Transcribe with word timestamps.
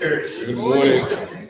morning, 0.00 0.20
church. 0.20 0.46
Good 0.46 0.56
morning. 0.56 1.48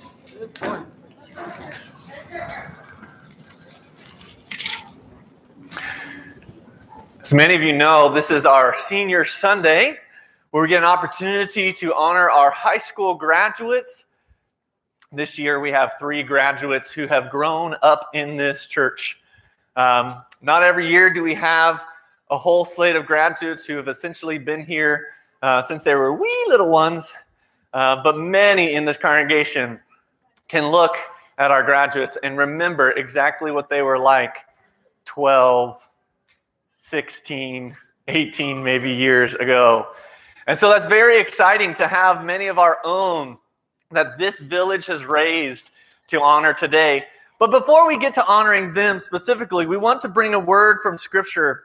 As 7.20 7.34
many 7.34 7.54
of 7.54 7.62
you 7.62 7.76
know, 7.76 8.12
this 8.12 8.30
is 8.30 8.46
our 8.46 8.74
senior 8.74 9.24
Sunday 9.24 9.98
where 10.50 10.62
we 10.62 10.68
get 10.68 10.78
an 10.78 10.88
opportunity 10.88 11.72
to 11.74 11.94
honor 11.94 12.30
our 12.30 12.50
high 12.50 12.78
school 12.78 13.14
graduates. 13.14 14.06
This 15.12 15.38
year, 15.38 15.60
we 15.60 15.70
have 15.70 15.92
three 15.98 16.22
graduates 16.22 16.90
who 16.92 17.06
have 17.06 17.30
grown 17.30 17.76
up 17.82 18.08
in 18.14 18.36
this 18.36 18.66
church. 18.66 19.20
Um, 19.76 20.22
not 20.40 20.62
every 20.62 20.88
year 20.88 21.12
do 21.12 21.22
we 21.22 21.34
have 21.34 21.84
a 22.30 22.36
whole 22.36 22.64
slate 22.64 22.96
of 22.96 23.06
graduates 23.06 23.66
who 23.66 23.76
have 23.76 23.88
essentially 23.88 24.38
been 24.38 24.64
here 24.64 25.08
uh, 25.42 25.62
since 25.62 25.84
they 25.84 25.94
were 25.94 26.12
wee 26.12 26.46
little 26.48 26.68
ones, 26.68 27.12
uh, 27.72 28.02
but 28.02 28.18
many 28.18 28.74
in 28.74 28.84
this 28.84 28.96
congregation 28.96 29.80
can 30.48 30.68
look 30.70 30.96
at 31.36 31.50
our 31.50 31.62
graduates 31.62 32.18
and 32.22 32.36
remember 32.36 32.90
exactly 32.90 33.50
what 33.50 33.68
they 33.68 33.82
were 33.82 33.98
like 33.98 34.38
12, 35.04 35.78
16, 36.76 37.76
18 38.08 38.62
maybe 38.62 38.92
years 38.92 39.34
ago. 39.34 39.86
And 40.46 40.58
so 40.58 40.70
that's 40.70 40.86
very 40.86 41.20
exciting 41.20 41.74
to 41.74 41.86
have 41.86 42.24
many 42.24 42.46
of 42.46 42.58
our 42.58 42.78
own 42.84 43.38
that 43.90 44.18
this 44.18 44.40
village 44.40 44.86
has 44.86 45.04
raised 45.04 45.70
to 46.08 46.20
honor 46.20 46.54
today. 46.54 47.04
But 47.38 47.50
before 47.50 47.86
we 47.86 47.98
get 47.98 48.14
to 48.14 48.26
honoring 48.26 48.74
them 48.74 48.98
specifically, 48.98 49.66
we 49.66 49.76
want 49.76 50.00
to 50.02 50.08
bring 50.08 50.34
a 50.34 50.40
word 50.40 50.78
from 50.82 50.96
Scripture. 50.96 51.64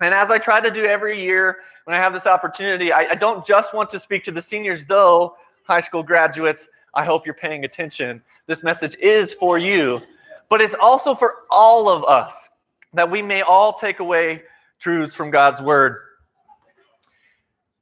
And 0.00 0.14
as 0.14 0.30
I 0.30 0.38
try 0.38 0.60
to 0.60 0.70
do 0.70 0.84
every 0.84 1.22
year 1.22 1.58
when 1.84 1.94
I 1.94 1.98
have 1.98 2.12
this 2.12 2.26
opportunity, 2.26 2.92
I, 2.92 3.10
I 3.10 3.14
don't 3.14 3.44
just 3.44 3.74
want 3.74 3.90
to 3.90 3.98
speak 3.98 4.24
to 4.24 4.32
the 4.32 4.42
seniors, 4.42 4.86
though, 4.86 5.36
high 5.64 5.80
school 5.80 6.02
graduates, 6.02 6.68
I 6.94 7.04
hope 7.04 7.26
you're 7.26 7.34
paying 7.34 7.64
attention. 7.64 8.22
This 8.46 8.62
message 8.62 8.96
is 8.96 9.32
for 9.32 9.58
you, 9.58 10.00
but 10.48 10.60
it's 10.60 10.74
also 10.74 11.14
for 11.14 11.34
all 11.50 11.88
of 11.88 12.04
us 12.04 12.50
that 12.94 13.10
we 13.10 13.22
may 13.22 13.42
all 13.42 13.74
take 13.74 14.00
away 14.00 14.42
truths 14.78 15.14
from 15.14 15.30
God's 15.30 15.62
word. 15.62 15.98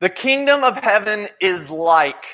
The 0.00 0.10
kingdom 0.10 0.64
of 0.64 0.76
heaven 0.76 1.28
is 1.40 1.70
like. 1.70 2.24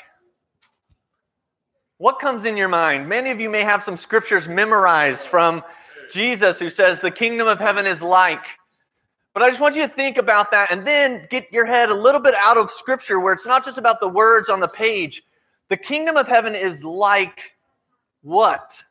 What 1.99 2.19
comes 2.19 2.45
in 2.45 2.57
your 2.57 2.69
mind? 2.69 3.09
Many 3.09 3.31
of 3.31 3.41
you 3.41 3.49
may 3.49 3.63
have 3.63 3.83
some 3.85 3.97
scriptures 3.97 4.49
memorized 4.49 5.29
from 5.29 5.63
Jesus 6.11 6.59
who 6.59 6.69
says, 6.69 7.01
The 7.01 7.11
kingdom 7.11 7.47
of 7.47 7.61
heaven 7.61 7.87
is 7.87 8.03
like. 8.03 8.45
But 9.35 9.43
I 9.43 9.51
just 9.51 9.61
want 9.61 9.75
you 9.75 9.83
to 9.83 9.89
think 9.89 10.17
about 10.17 10.53
that 10.53 10.71
and 10.71 10.87
then 10.87 11.27
get 11.29 11.53
your 11.53 11.67
head 11.67 11.91
a 11.91 11.95
little 11.95 12.21
bit 12.21 12.35
out 12.39 12.57
of 12.57 12.71
scripture 12.71 13.19
where 13.19 13.33
it's 13.33 13.47
not 13.47 13.65
just 13.65 13.79
about 13.79 13.99
the 13.99 14.09
words 14.09 14.49
on 14.49 14.61
the 14.61 14.69
page. 14.69 15.25
The 15.69 15.77
kingdom 15.77 16.17
of 16.17 16.29
heaven 16.29 16.55
is 16.55 16.85
like 16.85 17.53
what? 18.23 18.83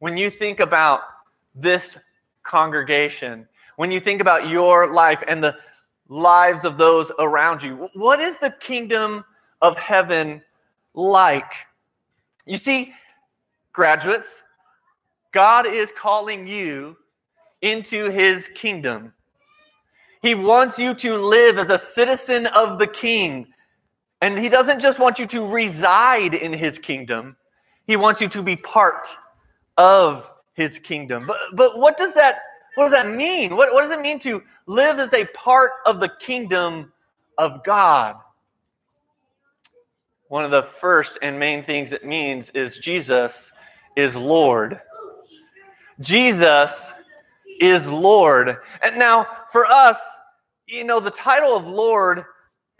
When 0.00 0.18
you 0.18 0.28
think 0.28 0.60
about 0.60 1.00
this 1.54 1.98
congregation, 2.42 3.48
when 3.76 3.90
you 3.90 4.00
think 4.00 4.20
about 4.20 4.48
your 4.48 4.92
life 4.92 5.22
and 5.26 5.42
the 5.42 5.56
lives 6.08 6.64
of 6.64 6.76
those 6.76 7.10
around 7.18 7.62
you, 7.62 7.88
what 7.94 8.20
is 8.20 8.36
the 8.36 8.54
kingdom 8.60 9.24
of 9.62 9.78
heaven 9.78 10.42
like? 10.92 11.52
You 12.44 12.58
see, 12.58 12.92
graduates, 13.72 14.42
God 15.32 15.66
is 15.66 15.90
calling 15.96 16.46
you 16.46 16.98
into 17.62 18.10
his 18.10 18.48
kingdom. 18.48 19.14
He 20.22 20.34
wants 20.34 20.78
you 20.78 20.94
to 20.94 21.16
live 21.16 21.58
as 21.58 21.70
a 21.70 21.78
citizen 21.78 22.46
of 22.46 22.78
the 22.78 22.86
king. 22.86 23.48
And 24.20 24.38
he 24.38 24.48
doesn't 24.48 24.80
just 24.80 24.98
want 24.98 25.18
you 25.18 25.26
to 25.28 25.46
reside 25.46 26.34
in 26.34 26.52
his 26.52 26.78
kingdom, 26.78 27.36
he 27.86 27.96
wants 27.96 28.20
you 28.20 28.28
to 28.28 28.42
be 28.42 28.56
part 28.56 29.08
of 29.76 30.30
his 30.52 30.78
kingdom. 30.78 31.26
But, 31.26 31.38
but 31.54 31.78
what 31.78 31.96
does 31.96 32.14
that 32.14 32.40
what 32.74 32.84
does 32.84 32.92
that 32.92 33.08
mean? 33.10 33.56
What, 33.56 33.74
what 33.74 33.82
does 33.82 33.90
it 33.90 34.00
mean 34.00 34.18
to 34.20 34.42
live 34.66 35.00
as 35.00 35.12
a 35.12 35.24
part 35.26 35.72
of 35.86 36.00
the 36.00 36.10
kingdom 36.20 36.92
of 37.36 37.64
God? 37.64 38.16
One 40.28 40.44
of 40.44 40.52
the 40.52 40.62
first 40.62 41.18
and 41.20 41.38
main 41.38 41.64
things 41.64 41.92
it 41.92 42.04
means 42.04 42.50
is 42.50 42.78
Jesus 42.78 43.52
is 43.96 44.14
Lord. 44.14 44.80
Jesus 46.00 46.94
is 47.60 47.90
Lord. 47.90 48.56
And 48.82 48.98
now, 48.98 49.26
for 49.52 49.66
us, 49.66 50.18
you 50.66 50.82
know, 50.82 50.98
the 50.98 51.10
title 51.10 51.56
of 51.56 51.66
Lord 51.66 52.24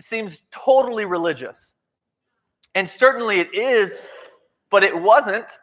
seems 0.01 0.43
totally 0.51 1.05
religious. 1.05 1.75
And 2.75 2.89
certainly 2.89 3.41
it 3.41 3.55
is, 3.55 4.05
but 4.71 4.83
it 4.83 4.99
wasn't. 4.99 5.59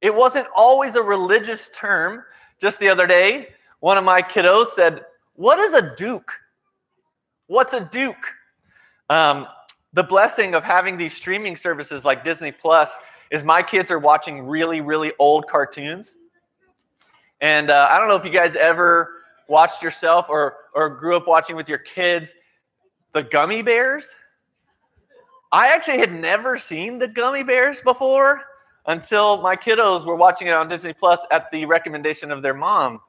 It 0.00 0.14
wasn't 0.14 0.46
always 0.54 0.94
a 0.94 1.02
religious 1.02 1.68
term. 1.74 2.22
Just 2.60 2.78
the 2.78 2.88
other 2.88 3.06
day, 3.06 3.48
one 3.80 3.98
of 3.98 4.04
my 4.04 4.22
kiddos 4.22 4.68
said, 4.68 5.04
What 5.34 5.58
is 5.58 5.72
a 5.72 5.94
duke? 5.96 6.32
What's 7.48 7.72
a 7.72 7.80
duke? 7.80 8.34
Um, 9.10 9.46
the 9.94 10.04
blessing 10.04 10.54
of 10.54 10.64
having 10.64 10.96
these 10.96 11.14
streaming 11.14 11.56
services 11.56 12.04
like 12.04 12.24
Disney 12.24 12.52
Plus 12.52 12.96
is 13.30 13.42
my 13.42 13.62
kids 13.62 13.90
are 13.90 13.98
watching 13.98 14.46
really, 14.46 14.80
really 14.80 15.12
old 15.18 15.48
cartoons. 15.48 16.18
And 17.40 17.70
uh, 17.70 17.88
I 17.90 17.98
don't 17.98 18.08
know 18.08 18.16
if 18.16 18.24
you 18.24 18.30
guys 18.30 18.56
ever 18.56 19.22
watched 19.48 19.82
yourself 19.82 20.26
or, 20.28 20.56
or 20.74 20.88
grew 20.88 21.16
up 21.16 21.26
watching 21.26 21.56
with 21.56 21.68
your 21.68 21.78
kids 21.78 22.34
the 23.12 23.22
Gummi 23.22 23.64
Bears. 23.64 24.14
I 25.50 25.68
actually 25.68 25.98
had 25.98 26.12
never 26.12 26.58
seen 26.58 26.98
the 26.98 27.08
Gummi 27.08 27.46
Bears 27.46 27.80
before 27.80 28.42
until 28.86 29.40
my 29.40 29.56
kiddos 29.56 30.04
were 30.04 30.16
watching 30.16 30.48
it 30.48 30.52
on 30.52 30.68
Disney 30.68 30.92
Plus 30.92 31.24
at 31.30 31.50
the 31.50 31.64
recommendation 31.64 32.30
of 32.30 32.42
their 32.42 32.54
mom. 32.54 33.00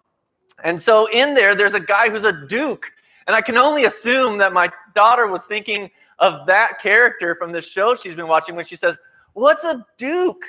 And 0.63 0.79
so 0.79 1.09
in 1.11 1.33
there, 1.33 1.55
there's 1.55 1.73
a 1.73 1.79
guy 1.79 2.09
who's 2.09 2.23
a 2.23 2.45
duke. 2.47 2.91
And 3.27 3.35
I 3.35 3.41
can 3.41 3.57
only 3.57 3.85
assume 3.85 4.37
that 4.39 4.53
my 4.53 4.69
daughter 4.95 5.27
was 5.27 5.45
thinking 5.45 5.89
of 6.19 6.45
that 6.47 6.79
character 6.81 7.35
from 7.35 7.51
the 7.51 7.61
show 7.61 7.95
she's 7.95 8.15
been 8.15 8.27
watching 8.27 8.55
when 8.55 8.65
she 8.65 8.75
says, 8.75 8.97
What's 9.33 9.63
a 9.63 9.85
duke? 9.97 10.43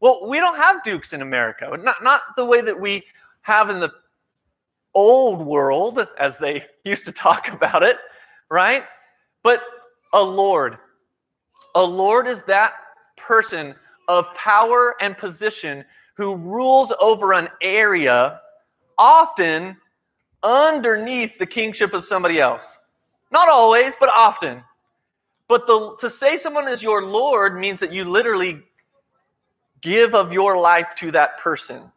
Well, 0.00 0.26
we 0.26 0.38
don't 0.40 0.56
have 0.56 0.82
dukes 0.82 1.12
in 1.12 1.22
America. 1.22 1.78
Not, 1.80 2.02
not 2.02 2.22
the 2.36 2.44
way 2.44 2.62
that 2.62 2.80
we 2.80 3.04
have 3.42 3.70
in 3.70 3.80
the 3.80 3.92
old 4.94 5.44
world, 5.44 6.06
as 6.18 6.38
they 6.38 6.64
used 6.84 7.04
to 7.04 7.12
talk 7.12 7.48
about 7.52 7.82
it, 7.82 7.98
right? 8.50 8.84
But 9.42 9.62
a 10.12 10.22
lord. 10.22 10.78
A 11.74 11.82
lord 11.82 12.26
is 12.26 12.42
that 12.42 12.74
person 13.16 13.74
of 14.08 14.34
power 14.34 14.96
and 15.00 15.16
position 15.16 15.84
who 16.14 16.34
rules 16.34 16.92
over 17.00 17.32
an 17.32 17.48
area, 17.62 18.40
often 18.98 19.76
underneath 20.42 21.38
the 21.38 21.46
kingship 21.46 21.94
of 21.94 22.04
somebody 22.04 22.40
else. 22.40 22.78
Not 23.30 23.48
always, 23.48 23.94
but 23.98 24.10
often. 24.16 24.64
But 25.48 25.66
the, 25.66 25.96
to 26.00 26.10
say 26.10 26.36
someone 26.36 26.68
is 26.68 26.82
your 26.82 27.04
Lord 27.04 27.58
means 27.58 27.80
that 27.80 27.92
you 27.92 28.04
literally 28.04 28.62
give 29.80 30.14
of 30.14 30.32
your 30.32 30.58
life 30.58 30.94
to 30.96 31.10
that 31.12 31.38
person. 31.38 31.90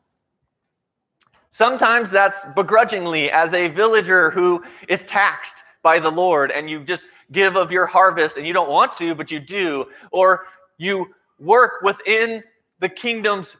Sometimes 1.49 2.09
that's 2.09 2.45
begrudgingly, 2.55 3.29
as 3.29 3.53
a 3.53 3.67
villager 3.67 4.31
who 4.31 4.63
is 4.87 5.05
taxed 5.05 5.63
by 5.83 5.99
the 5.99 6.09
Lord, 6.09 6.49
and 6.49 6.69
you 6.69 6.83
just 6.83 7.05
give 7.31 7.55
of 7.55 7.71
your 7.71 7.85
harvest 7.85 8.37
and 8.37 8.47
you 8.47 8.53
don't 8.53 8.69
want 8.69 8.93
to, 8.93 9.13
but 9.13 9.29
you 9.29 9.39
do. 9.39 9.85
Or 10.11 10.45
you 10.77 11.13
work 11.39 11.81
within 11.81 12.43
the 12.79 12.89
kingdom's 12.89 13.55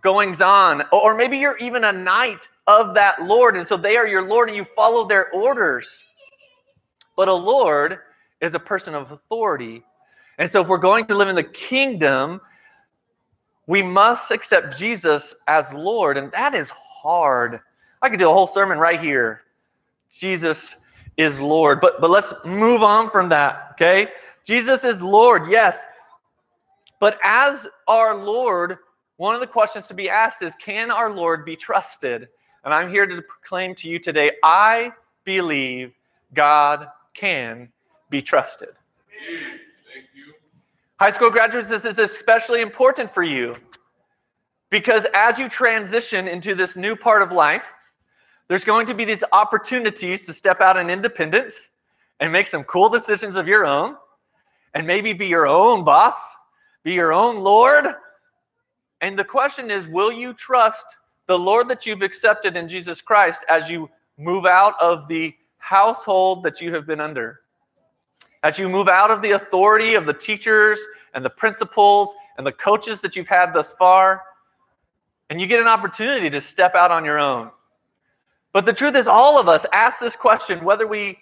goings 0.00 0.40
on. 0.40 0.82
Or 0.92 1.14
maybe 1.14 1.38
you're 1.38 1.58
even 1.58 1.84
a 1.84 1.92
knight 1.92 2.48
of 2.66 2.94
that 2.94 3.22
Lord, 3.22 3.56
and 3.56 3.66
so 3.66 3.76
they 3.76 3.96
are 3.96 4.06
your 4.06 4.26
Lord 4.26 4.48
and 4.48 4.56
you 4.56 4.64
follow 4.64 5.06
their 5.06 5.30
orders. 5.30 6.04
But 7.16 7.28
a 7.28 7.34
Lord 7.34 7.98
is 8.40 8.54
a 8.54 8.58
person 8.58 8.94
of 8.94 9.12
authority. 9.12 9.82
And 10.38 10.48
so 10.48 10.60
if 10.60 10.68
we're 10.68 10.78
going 10.78 11.06
to 11.06 11.14
live 11.14 11.28
in 11.28 11.36
the 11.36 11.42
kingdom, 11.42 12.40
we 13.66 13.82
must 13.82 14.30
accept 14.30 14.76
Jesus 14.76 15.34
as 15.48 15.72
Lord, 15.72 16.16
and 16.16 16.30
that 16.32 16.54
is 16.54 16.70
hard. 16.70 17.60
I 18.00 18.08
could 18.08 18.18
do 18.18 18.30
a 18.30 18.32
whole 18.32 18.46
sermon 18.46 18.78
right 18.78 19.00
here. 19.00 19.42
Jesus 20.10 20.76
is 21.16 21.40
Lord. 21.40 21.80
But 21.80 22.00
but 22.00 22.10
let's 22.10 22.32
move 22.44 22.82
on 22.82 23.10
from 23.10 23.28
that, 23.30 23.70
okay? 23.72 24.08
Jesus 24.44 24.84
is 24.84 25.02
Lord, 25.02 25.48
yes. 25.48 25.86
But 27.00 27.18
as 27.22 27.66
our 27.88 28.14
Lord, 28.14 28.78
one 29.16 29.34
of 29.34 29.40
the 29.40 29.46
questions 29.46 29.88
to 29.88 29.94
be 29.94 30.08
asked 30.08 30.42
is 30.42 30.54
can 30.54 30.90
our 30.90 31.12
Lord 31.12 31.44
be 31.44 31.56
trusted? 31.56 32.28
And 32.64 32.72
I'm 32.72 32.90
here 32.90 33.06
to 33.06 33.22
proclaim 33.22 33.74
to 33.76 33.88
you 33.88 33.98
today 33.98 34.32
I 34.42 34.92
believe 35.24 35.92
God 36.34 36.88
can 37.14 37.70
be 38.10 38.22
trusted. 38.22 38.70
High 40.98 41.10
school 41.10 41.30
graduates, 41.30 41.68
this 41.68 41.84
is 41.84 41.98
especially 41.98 42.62
important 42.62 43.10
for 43.10 43.22
you 43.22 43.56
because 44.70 45.06
as 45.12 45.38
you 45.38 45.48
transition 45.48 46.26
into 46.26 46.54
this 46.54 46.76
new 46.76 46.96
part 46.96 47.22
of 47.22 47.32
life, 47.32 47.74
there's 48.48 48.64
going 48.64 48.86
to 48.86 48.94
be 48.94 49.04
these 49.04 49.24
opportunities 49.32 50.24
to 50.26 50.32
step 50.32 50.60
out 50.60 50.76
in 50.76 50.88
independence 50.88 51.70
and 52.20 52.32
make 52.32 52.46
some 52.46 52.64
cool 52.64 52.88
decisions 52.88 53.36
of 53.36 53.46
your 53.46 53.66
own. 53.66 53.96
and 54.74 54.86
maybe 54.86 55.14
be 55.14 55.26
your 55.26 55.46
own 55.46 55.84
boss, 55.84 56.36
be 56.82 56.92
your 56.92 57.10
own 57.10 57.38
Lord. 57.38 57.86
And 59.00 59.18
the 59.18 59.24
question 59.24 59.70
is 59.70 59.88
will 59.88 60.12
you 60.12 60.34
trust 60.34 60.98
the 61.26 61.38
Lord 61.38 61.68
that 61.70 61.86
you've 61.86 62.02
accepted 62.02 62.58
in 62.58 62.68
Jesus 62.68 63.00
Christ 63.00 63.44
as 63.48 63.70
you 63.70 63.88
move 64.18 64.44
out 64.44 64.74
of 64.80 65.08
the 65.08 65.34
household 65.58 66.42
that 66.42 66.60
you 66.60 66.74
have 66.74 66.86
been 66.86 67.00
under? 67.00 67.40
As 68.42 68.58
you 68.58 68.68
move 68.68 68.88
out 68.88 69.10
of 69.10 69.22
the 69.22 69.32
authority 69.32 69.94
of 69.94 70.06
the 70.06 70.12
teachers 70.12 70.84
and 71.14 71.24
the 71.24 71.30
principals 71.30 72.14
and 72.36 72.46
the 72.46 72.52
coaches 72.52 73.00
that 73.00 73.16
you've 73.16 73.28
had 73.28 73.52
thus 73.52 73.72
far, 73.72 74.22
and 75.30 75.40
you 75.40 75.46
get 75.46 75.60
an 75.60 75.66
opportunity 75.66 76.30
to 76.30 76.40
step 76.40 76.74
out 76.74 76.90
on 76.90 77.04
your 77.04 77.18
own. 77.18 77.50
But 78.52 78.64
the 78.64 78.72
truth 78.72 78.94
is, 78.96 79.08
all 79.08 79.40
of 79.40 79.48
us 79.48 79.66
ask 79.72 80.00
this 80.00 80.16
question, 80.16 80.64
whether 80.64 80.86
we 80.86 81.18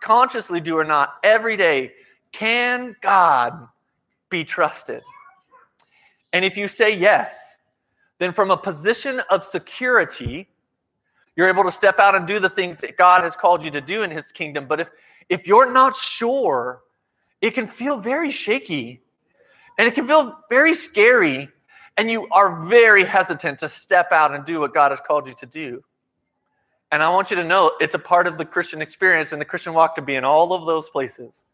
consciously 0.00 0.60
do 0.60 0.78
or 0.78 0.84
not, 0.84 1.14
every 1.22 1.56
day 1.56 1.92
can 2.32 2.94
God 3.00 3.68
be 4.30 4.44
trusted? 4.44 5.02
And 6.32 6.44
if 6.44 6.56
you 6.56 6.68
say 6.68 6.96
yes, 6.96 7.58
then 8.18 8.32
from 8.32 8.50
a 8.50 8.56
position 8.56 9.20
of 9.30 9.44
security, 9.44 10.48
you're 11.36 11.48
able 11.48 11.64
to 11.64 11.72
step 11.72 11.98
out 11.98 12.14
and 12.14 12.26
do 12.26 12.38
the 12.38 12.48
things 12.48 12.78
that 12.78 12.96
God 12.96 13.22
has 13.22 13.34
called 13.36 13.64
you 13.64 13.70
to 13.70 13.80
do 13.80 14.02
in 14.02 14.10
his 14.10 14.30
kingdom. 14.32 14.66
But 14.66 14.80
if, 14.80 14.90
if 15.28 15.46
you're 15.46 15.72
not 15.72 15.96
sure, 15.96 16.82
it 17.40 17.52
can 17.52 17.66
feel 17.66 17.98
very 17.98 18.30
shaky 18.30 19.02
and 19.78 19.88
it 19.88 19.94
can 19.94 20.06
feel 20.06 20.38
very 20.50 20.74
scary 20.74 21.48
and 21.96 22.10
you 22.10 22.28
are 22.30 22.64
very 22.66 23.04
hesitant 23.04 23.58
to 23.60 23.68
step 23.68 24.12
out 24.12 24.34
and 24.34 24.44
do 24.44 24.60
what 24.60 24.74
God 24.74 24.90
has 24.90 25.00
called 25.00 25.28
you 25.28 25.34
to 25.34 25.46
do. 25.46 25.84
And 26.90 27.02
I 27.02 27.10
want 27.10 27.30
you 27.30 27.36
to 27.36 27.44
know 27.44 27.72
it's 27.80 27.94
a 27.94 27.98
part 27.98 28.26
of 28.26 28.38
the 28.38 28.44
Christian 28.44 28.80
experience 28.82 29.32
and 29.32 29.40
the 29.40 29.44
Christian 29.46 29.74
walk 29.74 29.94
to 29.96 30.02
be 30.02 30.14
in 30.14 30.24
all 30.24 30.52
of 30.52 30.66
those 30.66 30.90
places. 30.90 31.44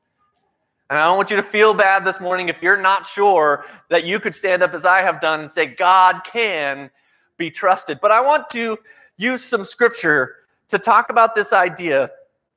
And 0.88 0.99
I 0.99 1.05
don't 1.05 1.16
want 1.16 1.31
you 1.31 1.37
to 1.37 1.43
feel 1.43 1.73
bad 1.73 2.05
this 2.05 2.20
morning 2.20 2.49
if 2.49 2.61
you're 2.62 2.81
not 2.81 3.06
sure 3.06 3.64
that 3.90 4.05
you 4.05 4.19
could 4.19 4.34
stand 4.34 4.62
up 4.62 4.75
as 4.75 4.84
I 4.84 5.00
have 5.02 5.20
done 5.20 5.40
and 5.40 5.50
say, 5.50 5.66
God 5.66 6.23
can 6.25 6.90
be 7.37 7.50
trusted. 7.50 8.00
But 8.00 8.11
I 8.11 8.20
want 8.20 8.49
to 8.50 8.78
use 9.16 9.44
some 9.44 9.64
scripture 9.64 10.34
to 10.69 10.78
talk 10.78 11.11
about 11.11 11.34
this 11.34 11.52
idea 11.52 12.11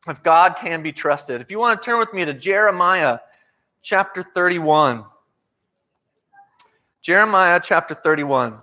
of 0.08 0.24
God 0.24 0.56
can 0.58 0.84
be 0.84 0.92
trusted. 0.92 1.42
If 1.42 1.50
you 1.50 1.60
want 1.60 1.82
to 1.82 1.86
turn 1.86 2.00
with 2.00 2.14
me 2.14 2.26
to 2.26 2.34
Jeremiah 2.34 3.20
chapter 3.82 4.22
31. 4.22 5.04
Jeremiah 7.02 7.60
chapter 7.64 7.94
31. 7.94 8.60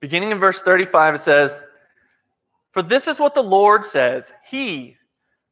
Beginning 0.00 0.30
in 0.30 0.38
verse 0.38 0.62
35, 0.62 1.14
it 1.14 1.18
says, 1.18 1.64
For 2.70 2.82
this 2.82 3.06
is 3.06 3.20
what 3.20 3.34
the 3.34 3.42
Lord 3.42 3.84
says 3.84 4.32
He 4.48 4.96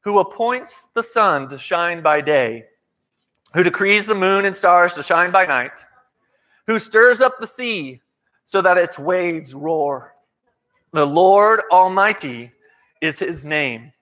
who 0.01 0.19
appoints 0.21 0.89
the 0.95 1.03
sun 1.03 1.49
to 1.49 1.59
shine 1.59 2.01
by 2.01 2.21
day, 2.21 2.65
who 3.53 3.63
decrees 3.63 4.07
the 4.07 4.15
moon 4.15 4.47
and 4.47 4.57
stars 4.57 4.95
to 4.95 5.03
shine 5.03 5.31
by 5.31 5.45
night, 5.45 5.85
who 6.67 6.79
stirs 6.79 7.21
up 7.21 7.39
the 7.39 7.47
sea 7.47 8.01
so 8.45 8.63
that 8.63 8.79
its 8.79 8.99
waves 8.99 9.55
roar. 9.55 10.15
The 10.93 11.05
Lord 11.05 11.61
Almighty 11.71 12.53
is 13.01 13.19
his 13.19 13.45
name. 13.45 13.93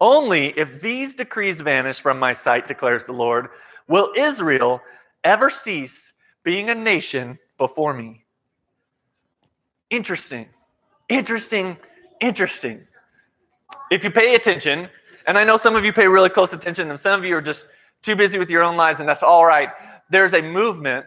Only 0.00 0.48
if 0.58 0.80
these 0.82 1.14
decrees 1.14 1.60
vanish 1.60 2.00
from 2.00 2.18
my 2.18 2.32
sight, 2.32 2.66
declares 2.66 3.04
the 3.04 3.12
Lord, 3.12 3.48
will 3.86 4.10
Israel 4.16 4.80
ever 5.22 5.48
cease 5.48 6.14
being 6.42 6.70
a 6.70 6.74
nation 6.74 7.38
before 7.56 7.94
me? 7.94 8.24
Interesting, 9.90 10.46
interesting, 11.08 11.76
interesting. 12.20 12.80
If 13.90 14.02
you 14.02 14.10
pay 14.10 14.34
attention, 14.34 14.88
and 15.26 15.38
I 15.38 15.44
know 15.44 15.56
some 15.56 15.76
of 15.76 15.84
you 15.84 15.92
pay 15.92 16.08
really 16.08 16.30
close 16.30 16.52
attention, 16.52 16.90
and 16.90 16.98
some 16.98 17.18
of 17.18 17.24
you 17.24 17.36
are 17.36 17.42
just 17.42 17.66
too 18.02 18.16
busy 18.16 18.38
with 18.38 18.50
your 18.50 18.62
own 18.62 18.76
lives, 18.76 19.00
and 19.00 19.08
that's 19.08 19.22
all 19.22 19.46
right. 19.46 19.68
There's 20.10 20.34
a 20.34 20.42
movement 20.42 21.06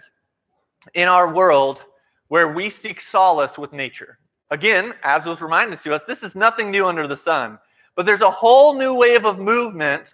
in 0.94 1.08
our 1.08 1.34
world 1.34 1.84
where 2.28 2.48
we 2.48 2.70
seek 2.70 3.02
solace 3.02 3.58
with 3.58 3.74
nature. 3.74 4.20
Again, 4.52 4.94
as 5.04 5.26
was 5.26 5.42
reminded 5.42 5.80
to 5.80 5.94
us, 5.94 6.06
this 6.06 6.24
is 6.24 6.36
nothing 6.36 6.70
new 6.70 6.88
under 6.88 7.08
the 7.08 7.18
sun. 7.18 7.58
But 7.96 8.06
there's 8.06 8.22
a 8.22 8.30
whole 8.30 8.76
new 8.76 8.94
wave 8.94 9.26
of 9.26 9.40
movement 9.40 10.14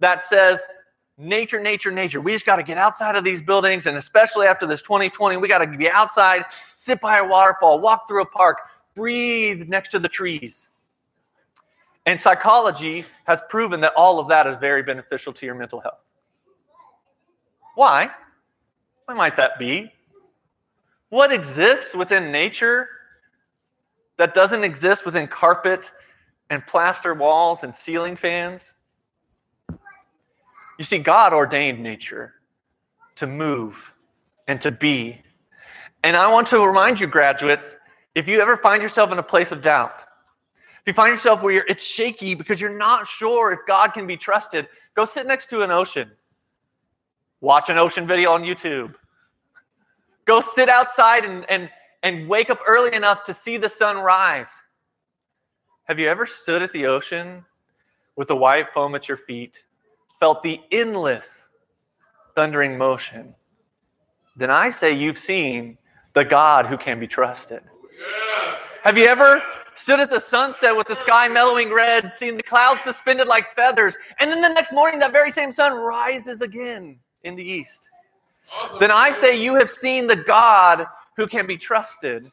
that 0.00 0.22
says 0.22 0.64
nature, 1.16 1.60
nature, 1.60 1.90
nature. 1.90 2.20
We 2.20 2.32
just 2.32 2.46
got 2.46 2.56
to 2.56 2.62
get 2.62 2.78
outside 2.78 3.16
of 3.16 3.24
these 3.24 3.42
buildings, 3.42 3.86
and 3.86 3.96
especially 3.96 4.46
after 4.46 4.66
this 4.66 4.82
2020, 4.82 5.36
we 5.38 5.48
got 5.48 5.58
to 5.58 5.66
be 5.66 5.88
outside, 5.88 6.44
sit 6.76 7.00
by 7.00 7.18
a 7.18 7.26
waterfall, 7.26 7.80
walk 7.80 8.06
through 8.06 8.22
a 8.22 8.26
park, 8.26 8.58
breathe 8.94 9.68
next 9.68 9.90
to 9.90 9.98
the 9.98 10.08
trees. 10.08 10.70
And 12.06 12.20
psychology 12.20 13.06
has 13.24 13.42
proven 13.48 13.80
that 13.80 13.94
all 13.96 14.20
of 14.20 14.28
that 14.28 14.46
is 14.46 14.56
very 14.58 14.82
beneficial 14.82 15.32
to 15.32 15.46
your 15.46 15.54
mental 15.54 15.80
health. 15.80 16.00
Why? 17.74 18.10
Why 19.06 19.14
might 19.14 19.36
that 19.36 19.58
be? 19.58 19.90
What 21.08 21.32
exists 21.32 21.94
within 21.94 22.30
nature 22.30 22.88
that 24.16 24.34
doesn't 24.34 24.64
exist 24.64 25.04
within 25.04 25.26
carpet 25.26 25.90
and 26.50 26.66
plaster 26.66 27.14
walls 27.14 27.64
and 27.64 27.74
ceiling 27.74 28.16
fans? 28.16 28.74
You 30.78 30.84
see, 30.84 30.98
God 30.98 31.32
ordained 31.32 31.80
nature 31.82 32.34
to 33.16 33.26
move 33.26 33.92
and 34.48 34.60
to 34.60 34.70
be. 34.70 35.20
And 36.02 36.16
I 36.16 36.30
want 36.30 36.46
to 36.48 36.64
remind 36.64 37.00
you, 37.00 37.06
graduates, 37.06 37.76
if 38.14 38.28
you 38.28 38.40
ever 38.40 38.56
find 38.56 38.82
yourself 38.82 39.12
in 39.12 39.18
a 39.18 39.22
place 39.22 39.52
of 39.52 39.62
doubt, 39.62 40.02
if 40.80 40.88
you 40.88 40.92
find 40.92 41.10
yourself 41.10 41.42
where 41.42 41.64
it's 41.66 41.84
shaky 41.84 42.34
because 42.34 42.60
you're 42.60 42.76
not 42.76 43.06
sure 43.06 43.52
if 43.52 43.60
God 43.66 43.94
can 43.94 44.06
be 44.06 44.16
trusted, 44.16 44.68
go 44.94 45.04
sit 45.04 45.26
next 45.26 45.48
to 45.50 45.62
an 45.62 45.70
ocean. 45.70 46.10
Watch 47.40 47.70
an 47.70 47.78
ocean 47.78 48.06
video 48.06 48.32
on 48.32 48.42
YouTube. 48.42 48.94
Go 50.24 50.40
sit 50.40 50.68
outside 50.68 51.24
and, 51.24 51.48
and, 51.48 51.70
and 52.04 52.28
wake 52.28 52.50
up 52.50 52.60
early 52.66 52.94
enough 52.94 53.24
to 53.24 53.34
see 53.34 53.56
the 53.56 53.68
sun 53.68 53.96
rise. 53.96 54.62
Have 55.84 55.98
you 55.98 56.06
ever 56.06 56.26
stood 56.26 56.62
at 56.62 56.70
the 56.72 56.86
ocean 56.86 57.44
with 58.14 58.28
the 58.28 58.36
white 58.36 58.68
foam 58.68 58.94
at 58.94 59.08
your 59.08 59.16
feet, 59.16 59.64
felt 60.20 60.42
the 60.42 60.60
endless 60.70 61.50
thundering 62.36 62.76
motion? 62.78 63.34
Then 64.36 64.50
I 64.50 64.68
say 64.68 64.92
you've 64.92 65.18
seen 65.18 65.78
the 66.12 66.24
God 66.24 66.66
who 66.66 66.76
can 66.76 67.00
be 67.00 67.06
trusted. 67.06 67.62
Yes. 67.98 68.60
Have 68.82 68.98
you 68.98 69.06
ever 69.06 69.42
stood 69.74 69.98
at 69.98 70.10
the 70.10 70.20
sunset 70.20 70.76
with 70.76 70.86
the 70.86 70.96
sky 70.96 71.26
mellowing 71.26 71.72
red, 71.72 72.12
seeing 72.12 72.36
the 72.36 72.42
clouds 72.42 72.82
suspended 72.82 73.26
like 73.26 73.56
feathers, 73.56 73.96
and 74.20 74.30
then 74.30 74.42
the 74.42 74.48
next 74.50 74.72
morning 74.72 75.00
that 75.00 75.12
very 75.12 75.32
same 75.32 75.50
sun 75.50 75.72
rises 75.72 76.42
again 76.42 76.98
in 77.22 77.34
the 77.34 77.44
east? 77.44 77.88
Awesome. 78.52 78.78
Then 78.78 78.90
I 78.90 79.10
say 79.10 79.42
you 79.42 79.54
have 79.54 79.70
seen 79.70 80.06
the 80.06 80.16
God 80.16 80.86
who 81.16 81.26
can 81.26 81.46
be 81.46 81.56
trusted. 81.56 82.30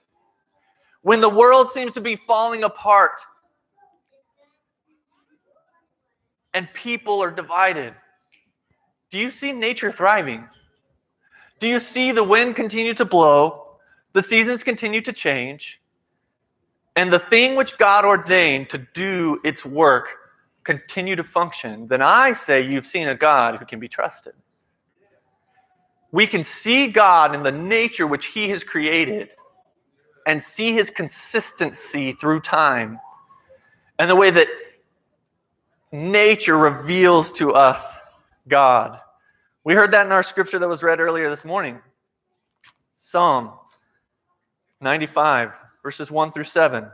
When 1.02 1.22
the 1.22 1.30
world 1.30 1.70
seems 1.70 1.92
to 1.94 2.02
be 2.02 2.16
falling 2.16 2.64
apart, 2.64 3.22
and 6.54 6.72
people 6.74 7.22
are 7.22 7.32
divided. 7.32 7.94
Do 9.10 9.20
you 9.20 9.30
see 9.30 9.52
nature 9.52 9.92
thriving? 9.92 10.48
Do 11.60 11.68
you 11.68 11.80
see 11.80 12.12
the 12.12 12.24
wind 12.24 12.56
continue 12.56 12.94
to 12.96 13.06
blow, 13.06 13.78
the 14.14 14.22
seasons 14.22 14.64
continue 14.64 15.02
to 15.02 15.14
change, 15.14 15.80
and 16.96 17.12
the 17.12 17.20
thing 17.20 17.56
which 17.56 17.78
God 17.78 18.04
ordained 18.04 18.70
to 18.72 18.80
do 18.94 19.40
its 19.44 19.66
work 19.66 20.18
continue 20.64 21.16
to 21.16 21.24
function? 21.24 21.88
Then 21.88 22.02
I 22.02 22.34
say 22.34 22.62
you've 22.62 22.86
seen 22.86 23.08
a 23.08 23.16
God 23.16 23.58
who 23.58 23.66
can 23.66 23.80
be 23.80 23.88
trusted. 23.88 24.34
We 26.12 26.28
can 26.28 26.44
see 26.44 26.88
God 26.88 27.34
in 27.34 27.44
the 27.44 27.52
nature 27.52 28.06
which 28.06 28.28
He 28.28 28.50
has 28.50 28.64
created 28.64 29.30
and 30.28 30.42
see 30.42 30.74
His 30.74 30.90
consistency 30.90 32.12
through 32.12 32.42
time 32.42 33.00
and 33.98 34.10
the 34.10 34.16
way 34.16 34.32
that 34.32 34.48
nature 35.92 36.58
reveals 36.58 37.32
to 37.34 37.54
us 37.54 37.98
God. 38.48 39.00
We 39.64 39.74
heard 39.74 39.92
that 39.92 40.06
in 40.06 40.12
our 40.12 40.24
scripture 40.24 40.60
that 40.60 40.68
was 40.68 40.84
read 40.84 41.00
earlier 41.00 41.30
this 41.30 41.46
morning. 41.46 41.80
Psalm 42.98 43.52
95, 44.82 45.58
verses 45.84 46.12
1 46.12 46.32
through 46.32 46.46
7. 46.46 46.90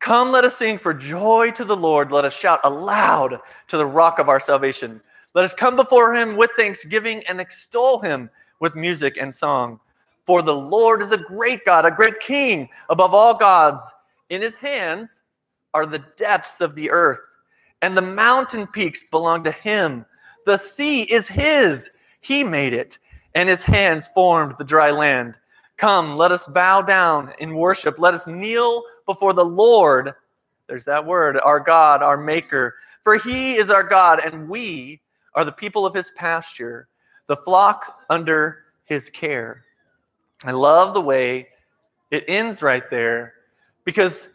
Come, 0.00 0.30
let 0.30 0.44
us 0.44 0.56
sing 0.56 0.78
for 0.78 0.94
joy 0.94 1.50
to 1.52 1.64
the 1.64 1.76
Lord. 1.76 2.12
Let 2.12 2.24
us 2.24 2.38
shout 2.38 2.60
aloud 2.64 3.40
to 3.66 3.76
the 3.76 3.84
rock 3.84 4.18
of 4.18 4.28
our 4.28 4.40
salvation. 4.40 5.02
Let 5.38 5.44
us 5.44 5.54
come 5.54 5.76
before 5.76 6.16
him 6.16 6.34
with 6.36 6.50
thanksgiving 6.58 7.22
and 7.28 7.40
extol 7.40 8.00
him 8.00 8.28
with 8.58 8.74
music 8.74 9.18
and 9.20 9.32
song. 9.32 9.78
For 10.24 10.42
the 10.42 10.52
Lord 10.52 11.00
is 11.00 11.12
a 11.12 11.16
great 11.16 11.64
God, 11.64 11.86
a 11.86 11.92
great 11.92 12.18
King 12.18 12.68
above 12.90 13.14
all 13.14 13.36
gods. 13.36 13.94
In 14.30 14.42
his 14.42 14.56
hands 14.56 15.22
are 15.74 15.86
the 15.86 16.02
depths 16.16 16.60
of 16.60 16.74
the 16.74 16.90
earth, 16.90 17.20
and 17.82 17.96
the 17.96 18.02
mountain 18.02 18.66
peaks 18.66 19.04
belong 19.12 19.44
to 19.44 19.52
him. 19.52 20.04
The 20.44 20.56
sea 20.56 21.02
is 21.02 21.28
his. 21.28 21.92
He 22.20 22.42
made 22.42 22.74
it, 22.74 22.98
and 23.36 23.48
his 23.48 23.62
hands 23.62 24.08
formed 24.08 24.56
the 24.58 24.64
dry 24.64 24.90
land. 24.90 25.38
Come, 25.76 26.16
let 26.16 26.32
us 26.32 26.48
bow 26.48 26.82
down 26.82 27.32
in 27.38 27.54
worship. 27.54 28.00
Let 28.00 28.12
us 28.12 28.26
kneel 28.26 28.82
before 29.06 29.34
the 29.34 29.44
Lord, 29.44 30.14
There's 30.66 30.86
that 30.86 31.06
word, 31.06 31.38
our 31.44 31.60
God, 31.60 32.02
our 32.02 32.16
Maker. 32.16 32.74
For 33.04 33.18
he 33.18 33.54
is 33.54 33.70
our 33.70 33.84
God, 33.84 34.18
and 34.18 34.48
we 34.48 35.00
are 35.34 35.44
the 35.44 35.52
people 35.52 35.86
of 35.86 35.94
his 35.94 36.10
pasture, 36.16 36.88
the 37.26 37.36
flock 37.36 38.00
under 38.10 38.64
his 38.84 39.10
care. 39.10 39.64
I 40.44 40.52
love 40.52 40.94
the 40.94 41.00
way 41.00 41.48
it 42.10 42.24
ends 42.28 42.62
right 42.62 42.88
there 42.90 43.34
because 43.84 44.30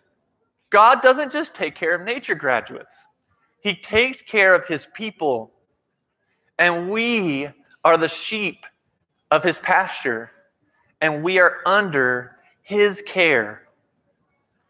God 0.69 1.01
doesn't 1.01 1.31
just 1.31 1.53
take 1.53 1.75
care 1.75 1.93
of 1.93 2.01
nature 2.01 2.35
graduates, 2.35 3.07
He 3.62 3.75
takes 3.75 4.21
care 4.21 4.55
of 4.55 4.67
His 4.67 4.88
people. 4.93 5.51
And 6.59 6.89
we 6.89 7.50
are 7.83 7.97
the 7.97 8.07
sheep 8.07 8.65
of 9.31 9.43
His 9.43 9.59
pasture, 9.59 10.31
and 11.01 11.23
we 11.23 11.39
are 11.39 11.59
under 11.65 12.38
His 12.62 13.01
care. 13.03 13.67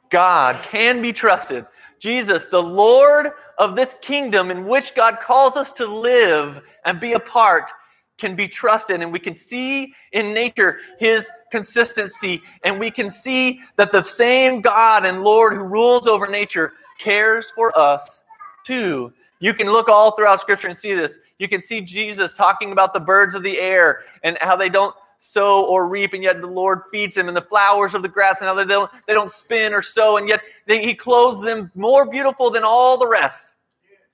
God 0.10 0.62
can 0.64 1.02
be 1.02 1.12
trusted. 1.14 1.66
Jesus, 2.04 2.44
the 2.44 2.62
Lord 2.62 3.30
of 3.58 3.78
this 3.78 3.96
kingdom 4.02 4.52
in 4.52 4.68
which 4.68 4.94
God 4.94 5.22
calls 5.22 5.56
us 5.56 5.72
to 5.72 5.86
live 5.86 6.62
and 6.84 7.00
be 7.00 7.14
a 7.14 7.20
part, 7.20 7.72
can 8.18 8.36
be 8.36 8.46
trusted. 8.46 9.02
And 9.02 9.10
we 9.10 9.20
can 9.20 9.36
see 9.36 9.94
in 10.12 10.34
nature 10.34 10.80
his 11.00 11.32
consistency. 11.50 12.42
And 12.66 12.78
we 12.78 12.92
can 12.92 13.10
see 13.10 13.62
that 13.78 13.94
the 13.94 14.04
same 14.04 14.60
God 14.60 15.06
and 15.06 15.24
Lord 15.24 15.54
who 15.54 15.64
rules 15.64 16.06
over 16.06 16.28
nature 16.28 16.74
cares 17.00 17.50
for 17.52 17.78
us 17.80 18.26
too. 18.66 19.14
You 19.40 19.54
can 19.54 19.68
look 19.68 19.88
all 19.88 20.12
throughout 20.12 20.42
Scripture 20.42 20.68
and 20.68 20.76
see 20.78 20.94
this. 20.94 21.18
You 21.40 21.48
can 21.48 21.62
see 21.62 21.80
Jesus 21.80 22.34
talking 22.34 22.74
about 22.74 22.94
the 22.94 23.00
birds 23.00 23.34
of 23.34 23.44
the 23.44 23.62
air 23.62 24.02
and 24.24 24.38
how 24.42 24.58
they 24.58 24.68
don't 24.68 24.94
sow 25.24 25.66
or 25.66 25.88
reap, 25.88 26.14
and 26.14 26.24
yet 26.24 26.42
the 26.42 26.48
Lord 26.48 26.82
feeds 26.92 27.16
them, 27.16 27.28
and 27.28 27.38
the 27.38 27.42
flowers 27.42 27.94
of 27.94 28.02
the 28.02 28.10
grass, 28.10 28.42
and 28.42 28.48
how 28.48 28.56
they 28.56 28.66
don't, 28.66 28.92
they 29.08 29.14
don't 29.14 29.32
spin 29.32 29.74
or 29.74 29.82
sow, 29.82 30.18
and 30.18 30.28
yet 30.28 30.42
they, 30.68 30.84
He 30.84 30.94
clothes 30.94 31.42
them 31.42 31.72
more 31.76 32.06
beautiful 32.06 32.50
than 32.52 32.64
all 32.64 32.98
the 32.98 33.08
rest. 33.08 33.56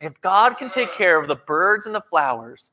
If 0.01 0.19
God 0.21 0.57
can 0.57 0.69
take 0.69 0.93
care 0.93 1.19
of 1.19 1.27
the 1.27 1.35
birds 1.35 1.85
and 1.85 1.93
the 1.93 2.01
flowers, 2.01 2.71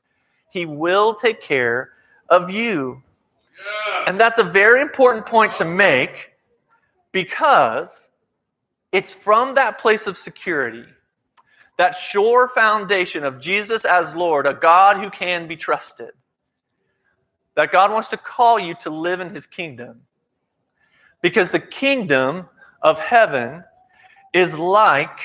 he 0.49 0.65
will 0.65 1.13
take 1.13 1.41
care 1.41 1.91
of 2.29 2.49
you. 2.49 3.03
And 4.05 4.19
that's 4.19 4.37
a 4.37 4.43
very 4.43 4.81
important 4.81 5.25
point 5.25 5.55
to 5.57 5.65
make 5.65 6.31
because 7.11 8.09
it's 8.91 9.13
from 9.13 9.55
that 9.55 9.77
place 9.77 10.07
of 10.07 10.17
security, 10.17 10.85
that 11.77 11.95
sure 11.95 12.47
foundation 12.49 13.23
of 13.23 13.39
Jesus 13.39 13.83
as 13.83 14.15
Lord, 14.15 14.47
a 14.47 14.53
God 14.53 14.97
who 14.97 15.09
can 15.09 15.47
be 15.47 15.57
trusted, 15.57 16.11
that 17.57 17.73
God 17.73 17.91
wants 17.91 18.07
to 18.09 18.17
call 18.17 18.57
you 18.57 18.73
to 18.75 18.89
live 18.89 19.19
in 19.19 19.35
his 19.35 19.45
kingdom. 19.45 20.03
Because 21.21 21.49
the 21.49 21.59
kingdom 21.59 22.47
of 22.81 22.97
heaven 22.99 23.65
is 24.31 24.57
like 24.57 25.19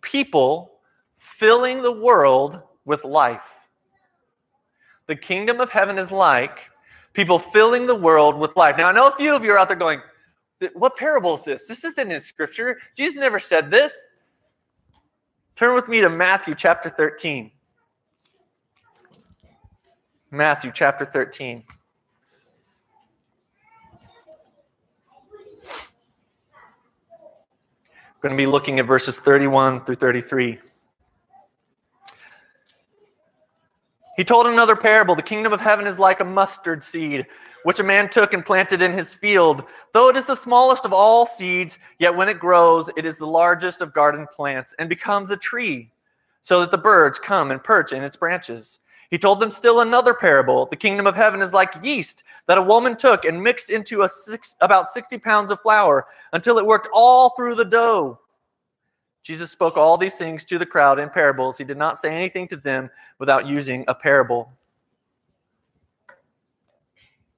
people 0.00 0.80
filling 1.16 1.80
the 1.82 1.92
world 1.92 2.60
with 2.84 3.04
life 3.04 3.64
the 5.06 5.16
kingdom 5.16 5.60
of 5.60 5.70
heaven 5.70 5.98
is 5.98 6.10
like 6.10 6.70
people 7.12 7.38
filling 7.38 7.86
the 7.86 7.94
world 7.94 8.38
with 8.38 8.56
life. 8.56 8.76
Now, 8.76 8.88
I 8.88 8.92
know 8.92 9.08
a 9.08 9.16
few 9.16 9.34
of 9.34 9.44
you 9.44 9.52
are 9.52 9.58
out 9.58 9.68
there 9.68 9.76
going, 9.76 10.00
What 10.74 10.96
parable 10.96 11.34
is 11.34 11.44
this? 11.44 11.68
This 11.68 11.84
isn't 11.84 12.10
in 12.10 12.20
scripture. 12.20 12.78
Jesus 12.96 13.18
never 13.18 13.38
said 13.38 13.70
this. 13.70 13.92
Turn 15.56 15.74
with 15.74 15.88
me 15.88 16.00
to 16.00 16.08
Matthew 16.08 16.54
chapter 16.54 16.88
13. 16.88 17.50
Matthew 20.34 20.72
chapter 20.74 21.04
13. 21.04 21.62
We're 28.16 28.20
going 28.20 28.32
to 28.32 28.36
be 28.36 28.46
looking 28.46 28.80
at 28.80 28.86
verses 28.86 29.20
31 29.20 29.84
through 29.84 29.94
33. 29.94 30.58
He 34.16 34.24
told 34.24 34.46
another 34.48 34.74
parable 34.74 35.14
The 35.14 35.22
kingdom 35.22 35.52
of 35.52 35.60
heaven 35.60 35.86
is 35.86 36.00
like 36.00 36.18
a 36.18 36.24
mustard 36.24 36.82
seed, 36.82 37.26
which 37.62 37.78
a 37.78 37.84
man 37.84 38.10
took 38.10 38.34
and 38.34 38.44
planted 38.44 38.82
in 38.82 38.92
his 38.92 39.14
field. 39.14 39.62
Though 39.92 40.08
it 40.08 40.16
is 40.16 40.26
the 40.26 40.34
smallest 40.34 40.84
of 40.84 40.92
all 40.92 41.26
seeds, 41.26 41.78
yet 42.00 42.16
when 42.16 42.28
it 42.28 42.40
grows, 42.40 42.90
it 42.96 43.06
is 43.06 43.18
the 43.18 43.26
largest 43.26 43.82
of 43.82 43.94
garden 43.94 44.26
plants 44.34 44.74
and 44.80 44.88
becomes 44.88 45.30
a 45.30 45.36
tree, 45.36 45.92
so 46.40 46.58
that 46.58 46.72
the 46.72 46.78
birds 46.78 47.20
come 47.20 47.52
and 47.52 47.62
perch 47.62 47.92
in 47.92 48.02
its 48.02 48.16
branches. 48.16 48.80
He 49.14 49.18
told 49.18 49.38
them 49.38 49.52
still 49.52 49.78
another 49.78 50.12
parable. 50.12 50.66
The 50.66 50.74
kingdom 50.74 51.06
of 51.06 51.14
heaven 51.14 51.40
is 51.40 51.52
like 51.52 51.84
yeast 51.84 52.24
that 52.48 52.58
a 52.58 52.62
woman 52.62 52.96
took 52.96 53.24
and 53.24 53.40
mixed 53.40 53.70
into 53.70 54.02
a 54.02 54.08
six, 54.08 54.56
about 54.60 54.88
60 54.88 55.18
pounds 55.18 55.52
of 55.52 55.60
flour 55.60 56.08
until 56.32 56.58
it 56.58 56.66
worked 56.66 56.88
all 56.92 57.30
through 57.36 57.54
the 57.54 57.64
dough. 57.64 58.18
Jesus 59.22 59.52
spoke 59.52 59.76
all 59.76 59.96
these 59.96 60.18
things 60.18 60.44
to 60.46 60.58
the 60.58 60.66
crowd 60.66 60.98
in 60.98 61.10
parables. 61.10 61.56
He 61.56 61.62
did 61.62 61.76
not 61.76 61.96
say 61.96 62.12
anything 62.12 62.48
to 62.48 62.56
them 62.56 62.90
without 63.20 63.46
using 63.46 63.84
a 63.86 63.94
parable. 63.94 64.50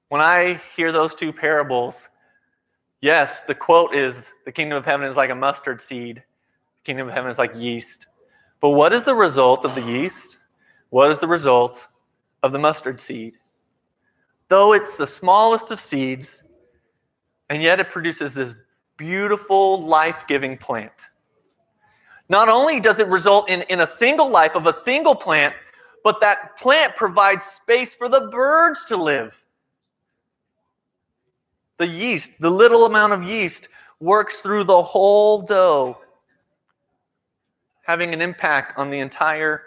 When 0.09 0.19
I 0.19 0.59
hear 0.75 0.91
those 0.91 1.13
two 1.13 1.31
parables, 1.31 2.09
yes, 3.01 3.43
the 3.43 3.53
quote 3.53 3.93
is 3.93 4.33
the 4.45 4.51
kingdom 4.51 4.79
of 4.79 4.85
heaven 4.85 5.05
is 5.05 5.15
like 5.15 5.29
a 5.29 5.35
mustard 5.35 5.79
seed, 5.79 6.15
the 6.15 6.83
kingdom 6.83 7.07
of 7.07 7.13
heaven 7.13 7.29
is 7.29 7.37
like 7.37 7.53
yeast. 7.55 8.07
But 8.61 8.71
what 8.71 8.93
is 8.93 9.05
the 9.05 9.13
result 9.13 9.63
of 9.63 9.75
the 9.75 9.83
yeast? 9.83 10.39
What 10.97 11.11
is 11.11 11.19
the 11.19 11.27
result 11.27 11.89
of 12.41 12.51
the 12.51 12.57
mustard 12.57 12.99
seed? 12.99 13.35
Though 14.47 14.73
it's 14.73 14.97
the 14.97 15.05
smallest 15.05 15.69
of 15.69 15.79
seeds, 15.79 16.41
and 17.51 17.61
yet 17.61 17.79
it 17.79 17.91
produces 17.91 18.33
this 18.33 18.55
beautiful, 18.97 19.79
life 19.79 20.23
giving 20.27 20.57
plant. 20.57 21.09
Not 22.29 22.49
only 22.49 22.79
does 22.79 22.97
it 22.97 23.07
result 23.09 23.47
in, 23.47 23.61
in 23.69 23.81
a 23.81 23.85
single 23.85 24.27
life 24.31 24.55
of 24.55 24.65
a 24.65 24.73
single 24.73 25.13
plant, 25.13 25.53
but 26.03 26.19
that 26.21 26.57
plant 26.57 26.95
provides 26.95 27.45
space 27.45 27.93
for 27.93 28.09
the 28.09 28.29
birds 28.31 28.83
to 28.85 28.97
live. 28.97 29.45
The 31.77 31.87
yeast, 31.87 32.31
the 32.39 32.49
little 32.49 32.87
amount 32.87 33.13
of 33.13 33.21
yeast, 33.21 33.67
works 33.99 34.41
through 34.41 34.63
the 34.63 34.81
whole 34.81 35.43
dough, 35.43 35.99
having 37.83 38.15
an 38.15 38.21
impact 38.23 38.79
on 38.79 38.89
the 38.89 38.97
entire 38.97 39.61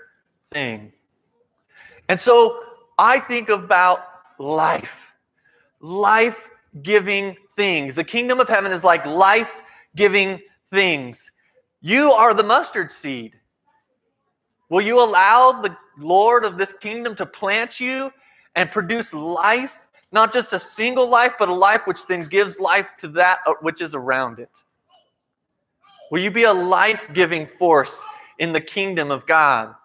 thing. 0.50 0.92
And 2.10 2.18
so 2.18 2.58
I 2.98 3.20
think 3.20 3.50
about 3.50 4.00
life, 4.40 5.12
life 5.78 6.48
giving 6.82 7.36
things. 7.54 7.94
The 7.94 8.02
kingdom 8.02 8.40
of 8.40 8.48
heaven 8.48 8.72
is 8.72 8.82
like 8.82 9.06
life 9.06 9.62
giving 9.94 10.40
things. 10.72 11.30
You 11.80 12.10
are 12.10 12.34
the 12.34 12.42
mustard 12.42 12.90
seed. 12.90 13.36
Will 14.70 14.80
you 14.80 15.00
allow 15.00 15.62
the 15.62 15.76
Lord 16.00 16.44
of 16.44 16.58
this 16.58 16.72
kingdom 16.72 17.14
to 17.14 17.24
plant 17.24 17.78
you 17.78 18.10
and 18.56 18.72
produce 18.72 19.14
life? 19.14 19.86
Not 20.10 20.32
just 20.32 20.52
a 20.52 20.58
single 20.58 21.08
life, 21.08 21.34
but 21.38 21.48
a 21.48 21.54
life 21.54 21.82
which 21.86 22.06
then 22.06 22.22
gives 22.22 22.58
life 22.58 22.88
to 22.98 23.06
that 23.06 23.38
uh, 23.46 23.54
which 23.60 23.80
is 23.80 23.94
around 23.94 24.40
it. 24.40 24.64
Will 26.10 26.22
you 26.22 26.32
be 26.32 26.42
a 26.42 26.52
life 26.52 27.08
giving 27.14 27.46
force 27.46 28.04
in 28.40 28.52
the 28.52 28.60
kingdom 28.60 29.12
of 29.12 29.28
God? 29.28 29.76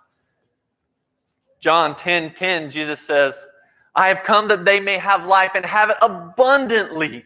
John 1.65 1.95
10 1.95 2.35
10, 2.35 2.69
Jesus 2.69 2.99
says, 2.99 3.47
I 3.95 4.09
have 4.09 4.21
come 4.23 4.47
that 4.49 4.65
they 4.65 4.79
may 4.79 4.99
have 4.99 5.25
life 5.25 5.53
and 5.55 5.65
have 5.65 5.89
it 5.89 5.97
abundantly. 5.99 7.25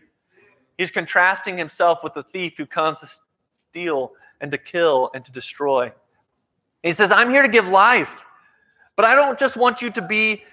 He's 0.78 0.92
contrasting 0.92 1.58
himself 1.58 2.06
with 2.06 2.14
the 2.14 2.24
thief 2.24 2.54
who 2.56 2.66
comes 2.66 3.02
to 3.02 3.10
steal 3.70 4.14
and 4.40 4.50
to 4.50 4.58
kill 4.58 5.12
and 5.14 5.26
to 5.26 5.32
destroy. 5.34 5.92
He 6.84 6.94
says, 6.94 7.12
I'm 7.12 7.30
here 7.30 7.42
to 7.42 7.50
give 7.50 7.68
life, 7.68 8.16
but 8.96 9.04
I 9.04 9.14
don't 9.14 9.38
just 9.38 9.58
want 9.58 9.82
you 9.82 9.90
to 9.90 10.02
be 10.02 10.44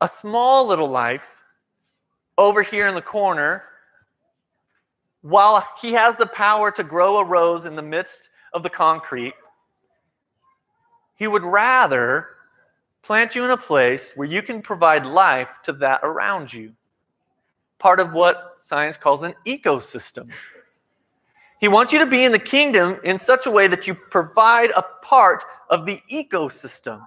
a 0.00 0.08
small 0.08 0.66
little 0.66 0.88
life 0.88 1.44
over 2.36 2.64
here 2.64 2.88
in 2.88 2.96
the 2.96 3.02
corner 3.02 3.62
while 5.20 5.64
he 5.80 5.92
has 5.92 6.16
the 6.16 6.26
power 6.26 6.72
to 6.72 6.82
grow 6.82 7.18
a 7.18 7.24
rose 7.24 7.66
in 7.66 7.76
the 7.76 7.82
midst 7.82 8.30
of 8.52 8.64
the 8.64 8.70
concrete. 8.70 9.34
He 11.14 11.26
would 11.26 11.44
rather 11.44 12.28
plant 13.02 13.34
you 13.34 13.44
in 13.44 13.50
a 13.50 13.56
place 13.56 14.12
where 14.14 14.28
you 14.28 14.42
can 14.42 14.62
provide 14.62 15.04
life 15.04 15.58
to 15.64 15.72
that 15.74 16.00
around 16.02 16.52
you. 16.52 16.72
Part 17.78 18.00
of 18.00 18.12
what 18.12 18.56
science 18.60 18.96
calls 18.96 19.22
an 19.22 19.34
ecosystem. 19.46 20.30
He 21.58 21.68
wants 21.68 21.92
you 21.92 21.98
to 22.00 22.06
be 22.06 22.24
in 22.24 22.32
the 22.32 22.38
kingdom 22.38 22.98
in 23.04 23.18
such 23.18 23.46
a 23.46 23.50
way 23.50 23.68
that 23.68 23.86
you 23.86 23.94
provide 23.94 24.70
a 24.70 24.84
part 25.02 25.44
of 25.70 25.86
the 25.86 26.00
ecosystem. 26.10 27.00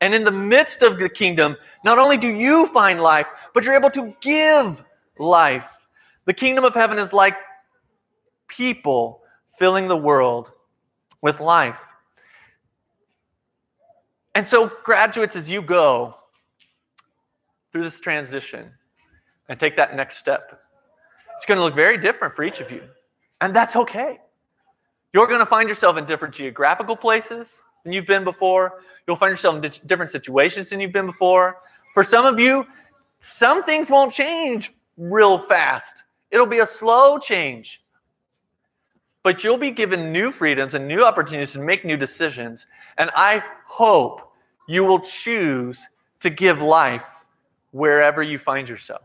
And 0.00 0.14
in 0.14 0.24
the 0.24 0.30
midst 0.32 0.82
of 0.82 0.98
the 0.98 1.08
kingdom, 1.08 1.56
not 1.84 1.98
only 1.98 2.16
do 2.16 2.28
you 2.28 2.66
find 2.68 3.00
life, 3.00 3.26
but 3.54 3.64
you're 3.64 3.74
able 3.74 3.90
to 3.90 4.14
give 4.20 4.84
life. 5.18 5.88
The 6.26 6.34
kingdom 6.34 6.64
of 6.64 6.74
heaven 6.74 6.98
is 6.98 7.12
like 7.12 7.36
people 8.48 9.22
filling 9.56 9.88
the 9.88 9.96
world 9.96 10.52
with 11.22 11.40
life. 11.40 11.82
And 14.36 14.46
so, 14.46 14.70
graduates, 14.84 15.34
as 15.34 15.48
you 15.48 15.62
go 15.62 16.14
through 17.72 17.84
this 17.84 18.00
transition 18.00 18.70
and 19.48 19.58
take 19.58 19.78
that 19.78 19.96
next 19.96 20.18
step, 20.18 20.60
it's 21.34 21.46
going 21.46 21.56
to 21.56 21.64
look 21.64 21.74
very 21.74 21.96
different 21.96 22.36
for 22.36 22.42
each 22.42 22.60
of 22.60 22.70
you. 22.70 22.82
And 23.40 23.56
that's 23.56 23.76
okay. 23.76 24.18
You're 25.14 25.26
going 25.26 25.40
to 25.40 25.46
find 25.46 25.70
yourself 25.70 25.96
in 25.96 26.04
different 26.04 26.34
geographical 26.34 26.96
places 26.96 27.62
than 27.82 27.94
you've 27.94 28.06
been 28.06 28.24
before. 28.24 28.82
You'll 29.06 29.16
find 29.16 29.30
yourself 29.30 29.64
in 29.64 29.72
different 29.86 30.10
situations 30.10 30.68
than 30.68 30.80
you've 30.80 30.92
been 30.92 31.06
before. 31.06 31.56
For 31.94 32.04
some 32.04 32.26
of 32.26 32.38
you, 32.38 32.66
some 33.20 33.64
things 33.64 33.88
won't 33.88 34.12
change 34.12 34.70
real 34.98 35.38
fast. 35.38 36.04
It'll 36.30 36.44
be 36.44 36.58
a 36.58 36.66
slow 36.66 37.16
change. 37.16 37.82
But 39.26 39.42
you'll 39.42 39.58
be 39.58 39.72
given 39.72 40.12
new 40.12 40.30
freedoms 40.30 40.74
and 40.74 40.86
new 40.86 41.02
opportunities 41.04 41.54
to 41.54 41.58
make 41.58 41.84
new 41.84 41.96
decisions. 41.96 42.68
And 42.96 43.10
I 43.16 43.42
hope 43.64 44.32
you 44.68 44.84
will 44.84 45.00
choose 45.00 45.88
to 46.20 46.30
give 46.30 46.62
life 46.62 47.24
wherever 47.72 48.22
you 48.22 48.38
find 48.38 48.68
yourself. 48.68 49.02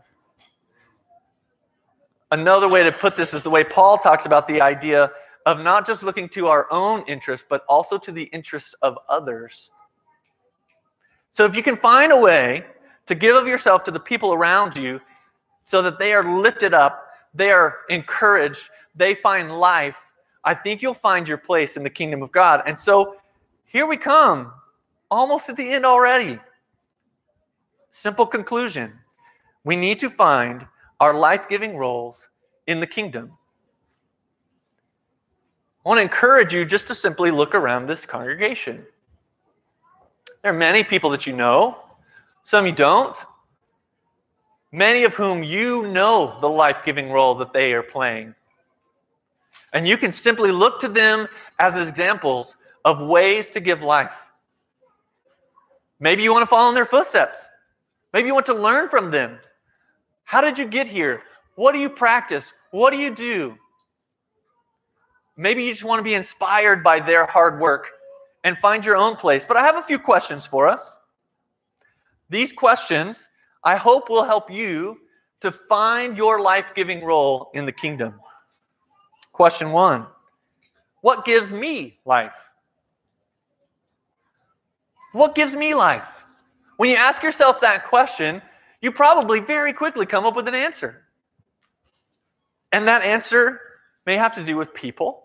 Another 2.30 2.70
way 2.70 2.84
to 2.84 2.92
put 2.92 3.18
this 3.18 3.34
is 3.34 3.42
the 3.42 3.50
way 3.50 3.64
Paul 3.64 3.98
talks 3.98 4.28
about 4.28 4.48
the 4.48 4.62
idea 4.62 5.12
of 5.48 5.60
not 5.60 5.88
just 5.88 6.04
looking 6.04 6.30
to 6.30 6.46
our 6.50 6.72
own 6.72 7.04
interests, 7.08 7.48
but 7.50 7.66
also 7.68 7.98
to 7.98 8.12
the 8.12 8.26
interests 8.26 8.76
of 8.84 9.00
others. 9.10 9.72
So 11.32 11.46
if 11.46 11.56
you 11.56 11.64
can 11.64 11.78
find 11.78 12.12
a 12.12 12.22
way 12.22 12.66
to 13.08 13.16
give 13.16 13.36
of 13.36 13.48
yourself 13.48 13.84
to 13.86 13.92
the 13.92 14.00
people 14.00 14.34
around 14.34 14.78
you 14.78 15.02
so 15.64 15.82
that 15.82 15.98
they 15.98 16.14
are 16.14 16.40
lifted 16.40 16.76
up, 16.76 17.08
they 17.34 17.50
are 17.50 17.78
encouraged, 17.90 18.70
they 18.96 19.16
find 19.16 19.58
life, 19.58 19.98
I 20.44 20.54
think 20.54 20.82
you'll 20.82 20.94
find 20.94 21.28
your 21.28 21.38
place 21.38 21.78
in 21.78 21.84
the 21.84 21.90
kingdom 21.90 22.22
of 22.24 22.32
God. 22.32 22.64
And 22.66 22.80
so 22.80 23.18
here 23.66 23.88
we 23.88 23.98
come, 23.98 24.52
almost 25.10 25.50
at 25.50 25.58
the 25.58 25.72
end 25.72 25.86
already. 25.86 26.40
Simple 27.90 28.26
conclusion 28.26 28.94
we 29.64 29.76
need 29.76 30.00
to 30.00 30.10
find 30.10 30.66
our 31.00 31.14
life 31.14 31.48
giving 31.48 31.78
roles 31.78 32.30
in 32.68 32.80
the 32.80 32.88
kingdom. 32.88 33.32
I 35.86 35.90
want 35.90 35.98
to 35.98 36.04
encourage 36.04 36.54
you 36.54 36.66
just 36.66 36.88
to 36.88 36.96
simply 36.96 37.32
look 37.32 37.56
around 37.56 37.88
this 37.88 38.06
congregation. 38.06 38.86
There 40.42 40.54
are 40.54 40.58
many 40.58 40.84
people 40.84 41.10
that 41.12 41.28
you 41.28 41.34
know, 41.34 41.78
some 42.44 42.66
you 42.66 42.72
don't, 42.72 43.18
many 44.72 45.04
of 45.04 45.14
whom 45.14 45.44
you 45.44 45.88
know 45.88 46.38
the 46.42 46.50
life 46.50 46.84
giving 46.86 47.12
role 47.12 47.36
that 47.36 47.54
they 47.54 47.74
are 47.74 47.84
playing. 47.84 48.34
And 49.74 49.88
you 49.88 49.98
can 49.98 50.12
simply 50.12 50.52
look 50.52 50.80
to 50.82 50.88
them 50.88 51.28
as 51.60 51.76
examples 51.76 52.56
of 52.84 53.02
ways 53.02 53.50
to 53.50 53.60
give 53.60 53.82
life. 53.82 54.14
Maybe 56.00 56.24
you 56.24 56.34
want 56.34 56.44
to 56.44 56.48
follow 56.48 56.70
in 56.70 56.76
their 56.76 56.86
footsteps. 56.86 57.50
Maybe 58.14 58.28
you 58.28 58.34
want 58.34 58.48
to 58.48 58.54
learn 58.54 58.90
from 58.90 59.12
them. 59.12 59.38
How 60.24 60.42
did 60.42 60.58
you 60.58 60.66
get 60.66 60.88
here? 60.88 61.24
What 61.56 61.74
do 61.74 61.80
you 61.80 61.90
practice? 61.90 62.54
What 62.72 62.92
do 62.92 62.98
you 62.98 63.14
do? 63.14 63.58
Maybe 65.38 65.64
you 65.64 65.72
just 65.72 65.84
want 65.84 66.00
to 66.00 66.04
be 66.04 66.16
inspired 66.16 66.84
by 66.84 67.00
their 67.00 67.26
hard 67.26 67.60
work 67.60 67.92
and 68.44 68.58
find 68.58 68.84
your 68.84 68.98
own 68.98 69.16
place. 69.16 69.46
But 69.46 69.58
I 69.58 69.62
have 69.62 69.78
a 69.78 69.84
few 69.84 70.00
questions 70.00 70.46
for 70.46 70.68
us. 70.68 70.98
These 72.30 72.54
questions, 72.54 73.30
I 73.64 73.76
hope, 73.76 74.10
will 74.10 74.24
help 74.24 74.50
you 74.50 74.98
to 75.42 75.52
find 75.52 76.18
your 76.18 76.42
life 76.42 76.74
giving 76.76 77.04
role 77.04 77.52
in 77.54 77.66
the 77.66 77.72
kingdom. 77.72 78.20
Question 79.42 79.72
one 79.72 80.06
What 81.02 81.26
gives 81.26 81.52
me 81.52 81.98
life? 82.06 82.36
What 85.14 85.34
gives 85.34 85.56
me 85.56 85.74
life? 85.74 86.26
When 86.78 86.92
you 86.92 86.96
ask 86.96 87.24
yourself 87.24 87.60
that 87.62 87.84
question, 87.84 88.44
you 88.84 88.92
probably 88.92 89.40
very 89.40 89.74
quickly 89.74 90.06
come 90.06 90.28
up 90.28 90.36
with 90.36 90.48
an 90.48 90.54
answer. 90.54 91.08
And 92.72 92.88
that 92.88 93.02
answer 93.02 93.60
may 94.06 94.16
have 94.16 94.36
to 94.36 94.44
do 94.44 94.58
with 94.58 94.76
people. 94.76 95.24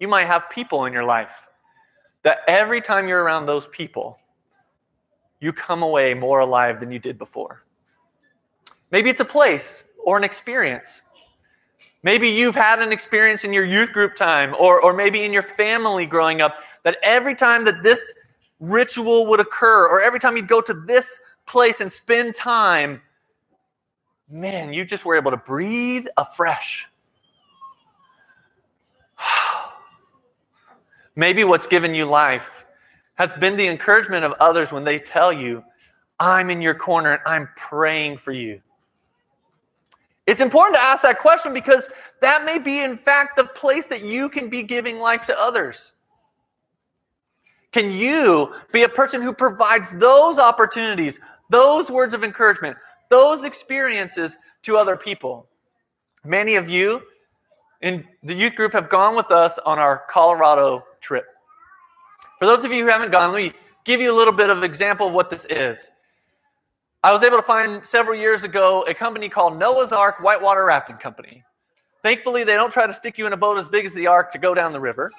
You 0.00 0.08
might 0.08 0.26
have 0.26 0.48
people 0.48 0.86
in 0.86 0.94
your 0.94 1.04
life 1.04 1.46
that 2.22 2.38
every 2.48 2.80
time 2.80 3.06
you're 3.06 3.22
around 3.22 3.44
those 3.44 3.66
people, 3.66 4.18
you 5.40 5.52
come 5.52 5.82
away 5.82 6.14
more 6.14 6.40
alive 6.40 6.80
than 6.80 6.90
you 6.90 6.98
did 6.98 7.18
before. 7.18 7.64
Maybe 8.90 9.10
it's 9.10 9.20
a 9.20 9.26
place 9.26 9.84
or 10.02 10.16
an 10.16 10.24
experience. 10.24 11.02
Maybe 12.02 12.28
you've 12.28 12.56
had 12.56 12.80
an 12.80 12.92
experience 12.92 13.44
in 13.44 13.52
your 13.52 13.64
youth 13.64 13.92
group 13.92 14.16
time 14.16 14.54
or, 14.58 14.82
or 14.82 14.92
maybe 14.92 15.22
in 15.22 15.32
your 15.32 15.44
family 15.44 16.04
growing 16.04 16.40
up 16.40 16.56
that 16.82 16.96
every 17.02 17.34
time 17.34 17.64
that 17.64 17.82
this 17.82 18.12
ritual 18.58 19.26
would 19.26 19.40
occur 19.40 19.86
or 19.86 20.00
every 20.00 20.18
time 20.18 20.36
you'd 20.36 20.48
go 20.48 20.60
to 20.60 20.74
this 20.74 21.20
place 21.46 21.80
and 21.80 21.90
spend 21.90 22.34
time, 22.34 23.00
man, 24.28 24.72
you 24.72 24.84
just 24.84 25.04
were 25.04 25.16
able 25.16 25.30
to 25.30 25.36
breathe 25.36 26.06
afresh. 26.16 26.88
Maybe 31.16 31.44
what's 31.44 31.66
given 31.66 31.94
you 31.94 32.06
life 32.06 32.64
has 33.14 33.34
been 33.34 33.56
the 33.56 33.68
encouragement 33.68 34.24
of 34.24 34.32
others 34.40 34.72
when 34.72 34.82
they 34.82 34.98
tell 34.98 35.32
you, 35.32 35.62
I'm 36.18 36.50
in 36.50 36.60
your 36.60 36.74
corner 36.74 37.12
and 37.12 37.22
I'm 37.26 37.48
praying 37.56 38.18
for 38.18 38.32
you. 38.32 38.60
It's 40.26 40.40
important 40.40 40.76
to 40.76 40.82
ask 40.82 41.02
that 41.02 41.18
question 41.18 41.52
because 41.52 41.88
that 42.20 42.44
may 42.44 42.58
be, 42.58 42.82
in 42.82 42.96
fact, 42.96 43.36
the 43.36 43.44
place 43.44 43.86
that 43.86 44.04
you 44.04 44.28
can 44.28 44.48
be 44.48 44.62
giving 44.62 45.00
life 45.00 45.26
to 45.26 45.38
others. 45.38 45.94
Can 47.72 47.90
you 47.90 48.54
be 48.72 48.82
a 48.82 48.88
person 48.88 49.22
who 49.22 49.32
provides 49.32 49.92
those 49.96 50.38
opportunities, 50.38 51.18
those 51.50 51.90
words 51.90 52.14
of 52.14 52.22
encouragement, 52.22 52.76
those 53.08 53.44
experiences 53.44 54.36
to 54.62 54.76
other 54.76 54.96
people? 54.96 55.46
Many 56.24 56.54
of 56.54 56.68
you 56.68 57.02
in 57.80 58.06
the 58.22 58.34
youth 58.34 58.54
group 58.54 58.74
have 58.74 58.88
gone 58.88 59.16
with 59.16 59.30
us 59.30 59.58
on 59.58 59.78
our 59.78 60.04
Colorado 60.08 60.84
trip. 61.00 61.24
For 62.38 62.46
those 62.46 62.64
of 62.64 62.72
you 62.72 62.84
who 62.84 62.90
haven't 62.90 63.10
gone, 63.10 63.32
let 63.32 63.42
me 63.42 63.52
give 63.84 64.00
you 64.00 64.14
a 64.14 64.16
little 64.16 64.34
bit 64.34 64.50
of 64.50 64.62
example 64.62 65.08
of 65.08 65.12
what 65.14 65.30
this 65.30 65.46
is. 65.46 65.90
I 67.04 67.12
was 67.12 67.24
able 67.24 67.36
to 67.36 67.42
find 67.42 67.84
several 67.84 68.14
years 68.14 68.44
ago 68.44 68.84
a 68.86 68.94
company 68.94 69.28
called 69.28 69.58
Noah's 69.58 69.90
Ark 69.90 70.20
Whitewater 70.20 70.64
Rafting 70.64 70.96
Company. 70.96 71.42
Thankfully, 72.02 72.44
they 72.44 72.54
don't 72.54 72.72
try 72.72 72.86
to 72.86 72.94
stick 72.94 73.18
you 73.18 73.26
in 73.26 73.32
a 73.32 73.36
boat 73.36 73.58
as 73.58 73.66
big 73.66 73.86
as 73.86 73.92
the 73.94 74.06
ark 74.06 74.30
to 74.32 74.38
go 74.38 74.54
down 74.54 74.72
the 74.72 74.80
river. 74.80 75.10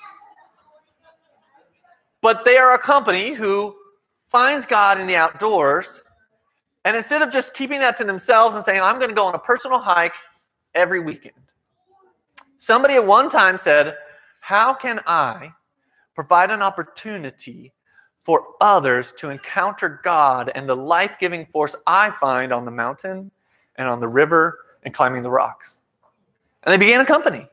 But 2.21 2.45
they 2.45 2.55
are 2.57 2.73
a 2.73 2.79
company 2.79 3.33
who 3.33 3.75
finds 4.29 4.65
God 4.65 4.97
in 4.97 5.07
the 5.07 5.15
outdoors. 5.17 6.03
And 6.85 6.95
instead 6.95 7.21
of 7.21 7.31
just 7.31 7.53
keeping 7.53 7.79
that 7.81 7.97
to 7.97 8.05
themselves 8.05 8.55
and 8.55 8.63
saying, 8.63 8.81
I'm 8.81 8.97
going 8.97 9.09
to 9.09 9.15
go 9.15 9.25
on 9.25 9.35
a 9.35 9.39
personal 9.39 9.79
hike 9.79 10.15
every 10.73 11.01
weekend, 11.01 11.35
somebody 12.57 12.95
at 12.95 13.05
one 13.05 13.29
time 13.29 13.57
said, 13.57 13.97
How 14.39 14.73
can 14.73 15.01
I 15.05 15.51
provide 16.15 16.49
an 16.49 16.61
opportunity 16.61 17.73
for 18.23 18.45
others 18.61 19.11
to 19.11 19.29
encounter 19.29 19.99
God 20.01 20.49
and 20.55 20.67
the 20.67 20.75
life 20.75 21.17
giving 21.19 21.45
force 21.45 21.75
I 21.85 22.09
find 22.09 22.53
on 22.53 22.63
the 22.63 22.71
mountain 22.71 23.29
and 23.75 23.89
on 23.89 23.99
the 23.99 24.07
river 24.07 24.59
and 24.83 24.93
climbing 24.93 25.23
the 25.23 25.29
rocks. 25.29 25.83
And 26.63 26.71
they 26.71 26.77
began 26.77 27.01
a 27.01 27.05
company. 27.05 27.45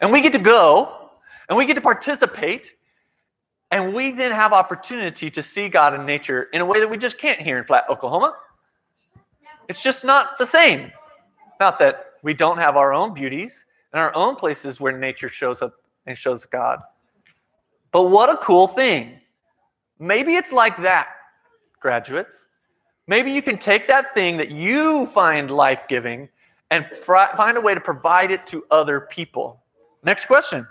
And 0.00 0.12
we 0.12 0.20
get 0.20 0.32
to 0.34 0.38
go 0.38 1.10
and 1.48 1.58
we 1.58 1.66
get 1.66 1.74
to 1.74 1.80
participate. 1.80 2.76
And 3.72 3.92
we 3.92 4.12
then 4.12 4.30
have 4.30 4.52
opportunity 4.52 5.30
to 5.30 5.42
see 5.42 5.68
God 5.68 5.94
in 5.94 6.06
nature 6.06 6.44
in 6.52 6.60
a 6.60 6.64
way 6.64 6.78
that 6.78 6.88
we 6.88 6.96
just 6.96 7.18
can't 7.18 7.40
here 7.40 7.58
in 7.58 7.64
Flat, 7.64 7.84
Oklahoma. 7.90 8.34
It's 9.68 9.82
just 9.82 10.04
not 10.04 10.38
the 10.38 10.46
same. 10.46 10.92
Not 11.58 11.80
that 11.80 12.12
we 12.22 12.34
don't 12.34 12.58
have 12.58 12.76
our 12.76 12.94
own 12.94 13.14
beauties 13.14 13.66
and 13.92 14.00
our 14.00 14.14
own 14.14 14.36
places 14.36 14.80
where 14.80 14.96
nature 14.96 15.28
shows 15.28 15.60
up 15.60 15.74
and 16.06 16.16
shows 16.16 16.44
God. 16.44 16.80
But 17.90 18.04
what 18.04 18.30
a 18.30 18.36
cool 18.36 18.68
thing 18.68 19.20
Maybe 19.98 20.36
it's 20.36 20.52
like 20.52 20.76
that, 20.78 21.08
graduates. 21.80 22.46
Maybe 23.06 23.32
you 23.32 23.42
can 23.42 23.58
take 23.58 23.88
that 23.88 24.14
thing 24.14 24.36
that 24.36 24.50
you 24.50 25.06
find 25.06 25.50
life 25.50 25.88
giving 25.88 26.28
and 26.70 26.86
find 27.04 27.56
a 27.56 27.60
way 27.60 27.74
to 27.74 27.80
provide 27.80 28.30
it 28.30 28.46
to 28.48 28.64
other 28.70 29.00
people. 29.00 29.62
Next 30.04 30.26
question 30.26 30.66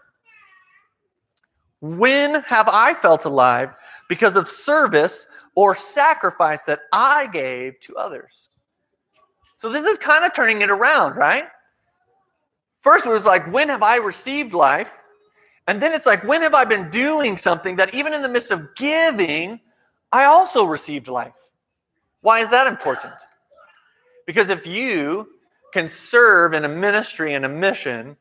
When 1.81 2.41
have 2.43 2.69
I 2.69 2.93
felt 2.93 3.25
alive 3.25 3.75
because 4.07 4.37
of 4.37 4.47
service 4.47 5.27
or 5.55 5.75
sacrifice 5.75 6.63
that 6.63 6.81
I 6.93 7.27
gave 7.27 7.79
to 7.81 7.95
others? 7.95 8.49
So 9.55 9.69
this 9.71 9.85
is 9.85 9.97
kind 9.97 10.23
of 10.23 10.33
turning 10.33 10.61
it 10.61 10.69
around, 10.69 11.15
right? 11.15 11.45
First, 12.81 13.07
it 13.07 13.09
was 13.09 13.25
like, 13.25 13.51
when 13.51 13.69
have 13.69 13.81
I 13.81 13.97
received 13.97 14.53
life? 14.53 15.01
And 15.67 15.81
then 15.81 15.93
it's 15.93 16.05
like, 16.05 16.23
when 16.23 16.41
have 16.41 16.53
I 16.53 16.63
been 16.63 16.89
doing 16.89 17.35
something 17.35 17.75
that 17.75 17.93
even 17.93 18.13
in 18.13 18.21
the 18.21 18.29
midst 18.29 18.51
of 18.51 18.73
giving, 18.75 19.59
I 20.11 20.23
also 20.23 20.63
received 20.65 21.07
life? 21.09 21.33
Why 22.21 22.39
is 22.39 22.49
that 22.51 22.67
important? 22.67 23.13
Because 24.25 24.49
if 24.49 24.65
you 24.65 25.29
can 25.73 25.87
serve 25.87 26.53
in 26.53 26.65
a 26.65 26.69
ministry 26.69 27.33
and 27.33 27.45
a 27.45 27.49
mission 27.49 28.15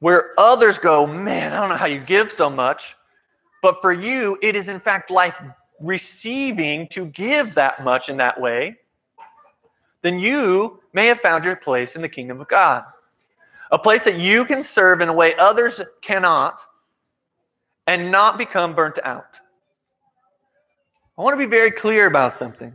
where 0.00 0.32
others 0.38 0.78
go, 0.78 1.06
man, 1.06 1.52
I 1.52 1.60
don't 1.60 1.68
know 1.68 1.76
how 1.76 1.86
you 1.86 2.00
give 2.00 2.30
so 2.30 2.48
much, 2.48 2.96
but 3.62 3.80
for 3.80 3.92
you, 3.92 4.38
it 4.42 4.56
is 4.56 4.68
in 4.68 4.80
fact 4.80 5.10
life 5.10 5.40
receiving 5.80 6.88
to 6.88 7.06
give 7.06 7.54
that 7.54 7.84
much 7.84 8.08
in 8.08 8.16
that 8.16 8.40
way, 8.40 8.76
then 10.02 10.18
you 10.18 10.80
may 10.92 11.06
have 11.06 11.20
found 11.20 11.44
your 11.44 11.56
place 11.56 11.96
in 11.96 12.02
the 12.02 12.08
kingdom 12.08 12.40
of 12.40 12.48
God. 12.48 12.84
A 13.70 13.78
place 13.78 14.04
that 14.04 14.18
you 14.18 14.44
can 14.44 14.62
serve 14.62 15.00
in 15.00 15.08
a 15.08 15.12
way 15.12 15.34
others 15.36 15.80
cannot 16.02 16.60
and 17.86 18.10
not 18.10 18.38
become 18.38 18.74
burnt 18.74 18.98
out. 19.04 19.40
I 21.18 21.22
want 21.22 21.34
to 21.34 21.38
be 21.38 21.50
very 21.50 21.70
clear 21.70 22.06
about 22.06 22.34
something. 22.34 22.74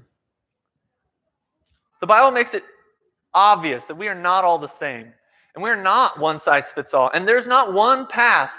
The 1.99 2.07
Bible 2.07 2.31
makes 2.31 2.53
it 2.53 2.63
obvious 3.33 3.85
that 3.85 3.95
we 3.95 4.07
are 4.07 4.15
not 4.15 4.43
all 4.43 4.57
the 4.57 4.67
same, 4.67 5.13
and 5.53 5.63
we're 5.63 5.81
not 5.81 6.19
one 6.19 6.39
size 6.39 6.71
fits 6.71 6.93
all. 6.93 7.11
And 7.13 7.27
there's 7.27 7.47
not 7.47 7.73
one 7.73 8.07
path 8.07 8.51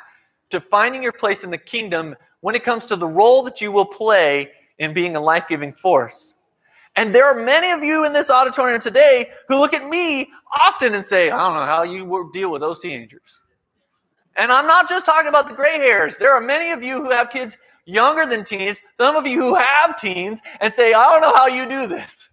to 0.51 0.61
finding 0.61 1.03
your 1.03 1.13
place 1.13 1.43
in 1.43 1.51
the 1.51 1.59
kingdom 1.59 2.15
when 2.41 2.55
it 2.55 2.63
comes 2.63 2.87
to 2.87 2.97
the 2.97 3.07
role 3.07 3.43
that 3.43 3.61
you 3.61 3.73
will 3.73 3.87
play 3.87 4.51
in 4.79 4.95
being 4.95 5.17
a 5.17 5.21
life 5.21 5.47
giving 5.49 5.73
force. 5.73 6.37
And 6.95 7.15
there 7.15 7.25
are 7.25 7.43
many 7.43 7.73
of 7.73 7.83
you 7.83 8.05
in 8.05 8.13
this 8.13 8.31
auditorium 8.31 8.81
today 8.81 9.31
who 9.49 9.59
look 9.59 9.73
at 9.73 9.89
me 9.89 10.29
often 10.61 10.95
and 10.95 11.05
say, 11.05 11.31
I 11.31 11.39
don't 11.39 11.55
know 11.55 11.67
how 11.67 11.83
you 11.83 12.31
deal 12.33 12.51
with 12.51 12.61
those 12.61 12.81
teenagers. 12.81 13.41
And 14.37 14.51
I'm 14.51 14.67
not 14.67 14.89
just 14.89 15.07
talking 15.07 15.29
about 15.29 15.49
the 15.49 15.55
gray 15.55 15.77
hairs. 15.79 16.17
There 16.17 16.35
are 16.35 16.41
many 16.41 16.73
of 16.73 16.83
you 16.83 17.03
who 17.03 17.11
have 17.11 17.31
kids 17.31 17.57
younger 17.85 18.27
than 18.27 18.45
teens, 18.45 18.81
some 18.97 19.17
of 19.17 19.27
you 19.27 19.41
who 19.41 19.55
have 19.55 19.97
teens, 19.97 20.41
and 20.61 20.73
say, 20.73 20.95
I 20.95 21.05
don't 21.05 21.21
know 21.21 21.35
how 21.35 21.47
you 21.47 21.69
do 21.69 21.87
this. 21.87 22.29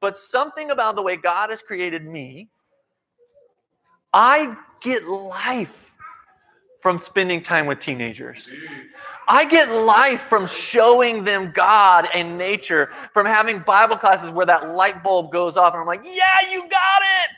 But 0.00 0.16
something 0.16 0.70
about 0.70 0.96
the 0.96 1.02
way 1.02 1.16
God 1.16 1.50
has 1.50 1.62
created 1.62 2.04
me, 2.04 2.48
I 4.12 4.56
get 4.80 5.04
life 5.04 5.85
from 6.86 7.00
spending 7.00 7.42
time 7.42 7.66
with 7.66 7.80
teenagers. 7.80 8.54
I 9.26 9.44
get 9.44 9.74
life 9.74 10.20
from 10.20 10.46
showing 10.46 11.24
them 11.24 11.50
God 11.52 12.06
and 12.14 12.38
nature, 12.38 12.92
from 13.12 13.26
having 13.26 13.58
Bible 13.58 13.96
classes 13.96 14.30
where 14.30 14.46
that 14.46 14.72
light 14.72 15.02
bulb 15.02 15.32
goes 15.32 15.56
off, 15.56 15.72
and 15.72 15.80
I'm 15.80 15.86
like, 15.88 16.04
yeah, 16.04 16.48
you 16.48 16.60
got 16.60 16.70
it. 16.70 17.30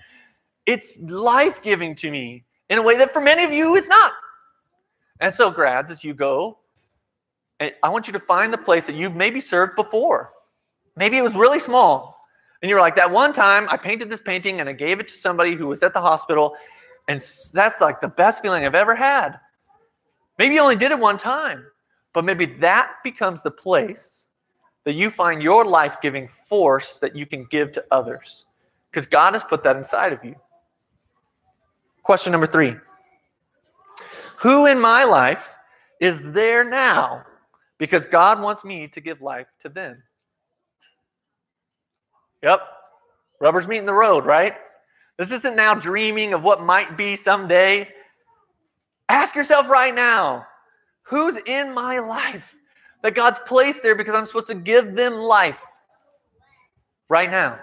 It's 0.66 0.98
life 0.98 1.62
giving 1.62 1.94
to 1.94 2.10
me 2.10 2.44
in 2.68 2.76
a 2.76 2.82
way 2.82 2.98
that 2.98 3.10
for 3.10 3.22
many 3.22 3.42
of 3.42 3.50
you 3.50 3.74
it's 3.76 3.88
not. 3.88 4.12
And 5.18 5.32
so, 5.32 5.50
grads, 5.50 5.90
as 5.90 6.04
you 6.04 6.12
go, 6.12 6.58
eh, 7.60 7.70
I 7.82 7.88
want 7.88 8.06
you 8.06 8.12
to 8.12 8.20
find 8.20 8.52
the 8.52 8.58
place 8.58 8.86
that 8.86 8.96
you've 8.96 9.16
maybe 9.16 9.40
served 9.40 9.76
before. 9.76 10.30
Maybe 10.94 11.16
it 11.16 11.22
was 11.22 11.36
really 11.36 11.58
small. 11.58 12.18
And 12.60 12.68
you're 12.68 12.82
like, 12.82 12.96
that 12.96 13.10
one 13.10 13.32
time 13.32 13.66
I 13.70 13.78
painted 13.78 14.10
this 14.10 14.20
painting 14.20 14.60
and 14.60 14.68
I 14.68 14.72
gave 14.74 15.00
it 15.00 15.08
to 15.08 15.14
somebody 15.14 15.54
who 15.54 15.68
was 15.68 15.82
at 15.82 15.94
the 15.94 16.02
hospital 16.02 16.54
and 17.08 17.20
that's 17.54 17.80
like 17.80 18.00
the 18.00 18.08
best 18.08 18.42
feeling 18.42 18.64
I've 18.64 18.74
ever 18.74 18.94
had. 18.94 19.40
Maybe 20.38 20.54
you 20.54 20.60
only 20.60 20.76
did 20.76 20.92
it 20.92 21.00
one 21.00 21.16
time, 21.16 21.64
but 22.12 22.24
maybe 22.24 22.46
that 22.46 22.96
becomes 23.02 23.42
the 23.42 23.50
place 23.50 24.28
that 24.84 24.92
you 24.92 25.10
find 25.10 25.42
your 25.42 25.64
life 25.64 25.96
giving 26.00 26.28
force 26.28 26.96
that 26.96 27.16
you 27.16 27.26
can 27.26 27.46
give 27.50 27.72
to 27.72 27.84
others 27.90 28.44
because 28.90 29.06
God 29.06 29.32
has 29.32 29.42
put 29.42 29.64
that 29.64 29.76
inside 29.76 30.12
of 30.12 30.22
you. 30.22 30.36
Question 32.02 32.30
number 32.30 32.46
three 32.46 32.76
Who 34.38 34.66
in 34.66 34.78
my 34.78 35.04
life 35.04 35.56
is 36.00 36.32
there 36.32 36.62
now 36.62 37.24
because 37.78 38.06
God 38.06 38.40
wants 38.40 38.64
me 38.64 38.86
to 38.88 39.00
give 39.00 39.22
life 39.22 39.46
to 39.62 39.68
them? 39.68 40.02
Yep, 42.42 42.60
rubber's 43.40 43.66
meeting 43.66 43.86
the 43.86 43.94
road, 43.94 44.24
right? 44.24 44.54
This 45.18 45.32
isn't 45.32 45.56
now 45.56 45.74
dreaming 45.74 46.32
of 46.32 46.42
what 46.42 46.62
might 46.62 46.96
be 46.96 47.16
someday. 47.16 47.88
Ask 49.08 49.34
yourself 49.34 49.68
right 49.68 49.94
now 49.94 50.46
who's 51.02 51.36
in 51.46 51.74
my 51.74 51.98
life 51.98 52.54
that 53.02 53.14
God's 53.14 53.40
placed 53.46 53.82
there 53.82 53.94
because 53.94 54.14
I'm 54.14 54.26
supposed 54.26 54.46
to 54.48 54.54
give 54.54 54.94
them 54.94 55.14
life 55.14 55.62
right 57.08 57.30
now? 57.30 57.58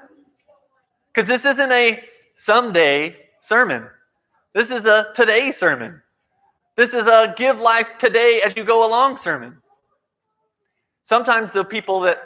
Because 1.14 1.28
this 1.28 1.46
isn't 1.46 1.72
a 1.72 2.04
someday 2.36 3.16
sermon, 3.42 3.88
this 4.54 4.72
is 4.72 4.86
a 4.86 5.08
today 5.14 5.52
sermon. 5.52 6.02
This 6.76 6.94
is 6.94 7.08
a 7.08 7.34
give 7.38 7.60
life 7.60 7.88
today 7.98 8.42
as 8.46 8.58
you 8.58 8.66
go 8.66 8.86
along 8.86 9.16
sermon. 9.16 9.62
Sometimes 11.04 11.54
the 11.54 11.64
people 11.64 12.02
that 12.02 12.22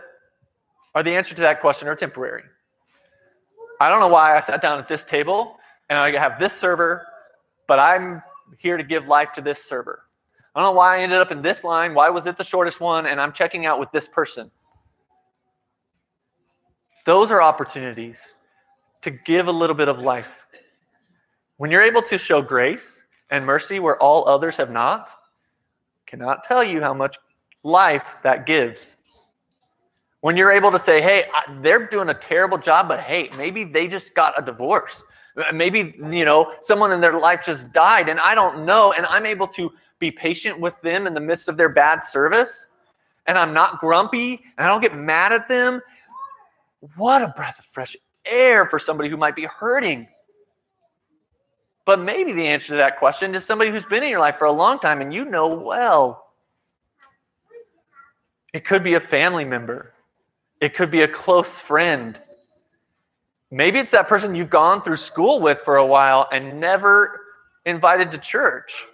are 0.96 1.04
the 1.04 1.16
answer 1.16 1.36
to 1.36 1.42
that 1.42 1.62
question 1.62 1.88
are 1.88 1.96
temporary. 1.96 2.44
I 3.80 3.90
don't 3.90 4.00
know 4.00 4.08
why 4.08 4.36
I 4.36 4.40
sat 4.42 4.62
down 4.62 4.80
at 4.80 4.88
this 4.88 5.04
table 5.04 5.58
and 5.90 5.98
I 5.98 6.12
have 6.18 6.40
this 6.40 6.54
server, 6.54 7.06
but 7.68 7.80
I'm 7.80 8.22
here 8.58 8.78
to 8.78 8.84
give 8.84 9.08
life 9.08 9.32
to 9.34 9.42
this 9.42 9.64
server. 9.64 10.04
I 10.54 10.62
don't 10.62 10.74
know 10.74 10.78
why 10.78 10.98
I 10.98 11.02
ended 11.02 11.22
up 11.22 11.32
in 11.32 11.42
this 11.42 11.64
line. 11.64 11.94
Why 11.94 12.10
was 12.10 12.26
it 12.26 12.38
the 12.38 12.44
shortest 12.44 12.82
one? 12.82 13.06
And 13.06 13.22
I'm 13.22 13.32
checking 13.32 13.66
out 13.66 13.80
with 13.80 13.92
this 13.92 14.08
person. 14.08 14.52
Those 17.06 17.32
are 17.32 17.42
opportunities 17.42 18.34
to 19.02 19.12
give 19.12 19.48
a 19.48 19.52
little 19.52 19.76
bit 19.76 19.88
of 19.88 20.00
life. 20.00 20.46
When 21.58 21.72
you're 21.72 21.82
able 21.82 22.02
to 22.04 22.18
show 22.18 22.42
grace 22.42 23.06
and 23.30 23.46
mercy 23.46 23.80
where 23.80 24.02
all 24.02 24.28
others 24.28 24.58
have 24.58 24.72
not, 24.72 25.12
cannot 26.06 26.44
tell 26.44 26.64
you 26.64 26.82
how 26.82 26.94
much 26.94 27.18
life 27.64 28.18
that 28.24 28.46
gives. 28.46 28.98
When 30.22 30.36
you're 30.36 30.52
able 30.52 30.72
to 30.72 30.80
say, 30.80 31.02
hey, 31.02 31.26
they're 31.62 31.88
doing 31.88 32.10
a 32.10 32.14
terrible 32.14 32.58
job, 32.58 32.90
but 32.90 33.00
hey, 33.00 33.30
maybe 33.38 33.64
they 33.64 33.88
just 33.88 34.14
got 34.14 34.38
a 34.38 34.46
divorce. 34.46 35.04
Maybe, 35.54 35.96
you 36.12 36.26
know, 36.26 36.54
someone 36.62 36.92
in 36.92 37.00
their 37.00 37.18
life 37.18 37.46
just 37.46 37.72
died 37.72 38.10
and 38.10 38.20
I 38.20 38.36
don't 38.36 38.66
know. 38.66 38.92
And 38.92 39.06
I'm 39.06 39.26
able 39.26 39.48
to 39.48 39.72
be 40.00 40.12
patient 40.12 40.60
with 40.60 40.80
them 40.82 41.08
in 41.08 41.14
the 41.14 41.22
midst 41.22 41.48
of 41.48 41.56
their 41.56 41.70
bad 41.70 42.04
service. 42.04 42.68
And 43.28 43.38
I'm 43.38 43.54
not 43.54 43.80
grumpy 43.80 44.42
and 44.58 44.66
I 44.66 44.70
don't 44.70 44.82
get 44.82 44.96
mad 44.96 45.32
at 45.32 45.48
them. 45.48 45.82
What 46.98 47.22
a 47.22 47.30
breath 47.30 47.60
of 47.60 47.66
fresh 47.66 47.96
air 48.26 48.66
for 48.66 48.80
somebody 48.80 49.10
who 49.10 49.18
might 49.18 49.36
be 49.36 49.46
hurting. 49.46 50.08
But 51.86 52.02
maybe 52.02 52.34
the 52.34 52.46
answer 52.46 52.68
to 52.70 52.76
that 52.76 52.98
question 52.98 53.34
is 53.34 53.46
somebody 53.46 53.72
who's 53.72 53.86
been 53.86 54.04
in 54.04 54.10
your 54.10 54.20
life 54.20 54.38
for 54.38 54.46
a 54.46 54.52
long 54.52 54.80
time 54.80 55.00
and 55.00 55.14
you 55.14 55.26
know 55.26 55.48
well. 55.48 56.26
It 58.54 58.66
could 58.66 58.84
be 58.84 58.96
a 58.96 59.00
family 59.00 59.46
member. 59.46 59.94
It 60.62 60.74
could 60.74 60.92
be 60.92 61.02
a 61.02 61.08
close 61.08 61.60
friend. 61.60 62.20
Maybe 63.52 63.80
it's 63.80 63.92
that 63.92 64.08
person 64.08 64.36
you've 64.36 64.50
gone 64.50 64.82
through 64.82 64.98
school 64.98 65.40
with 65.40 65.60
for 65.60 65.78
a 65.78 65.86
while 65.86 66.28
and 66.32 66.60
never 66.60 67.22
invited 67.66 68.12
to 68.12 68.18
church. 68.18 68.86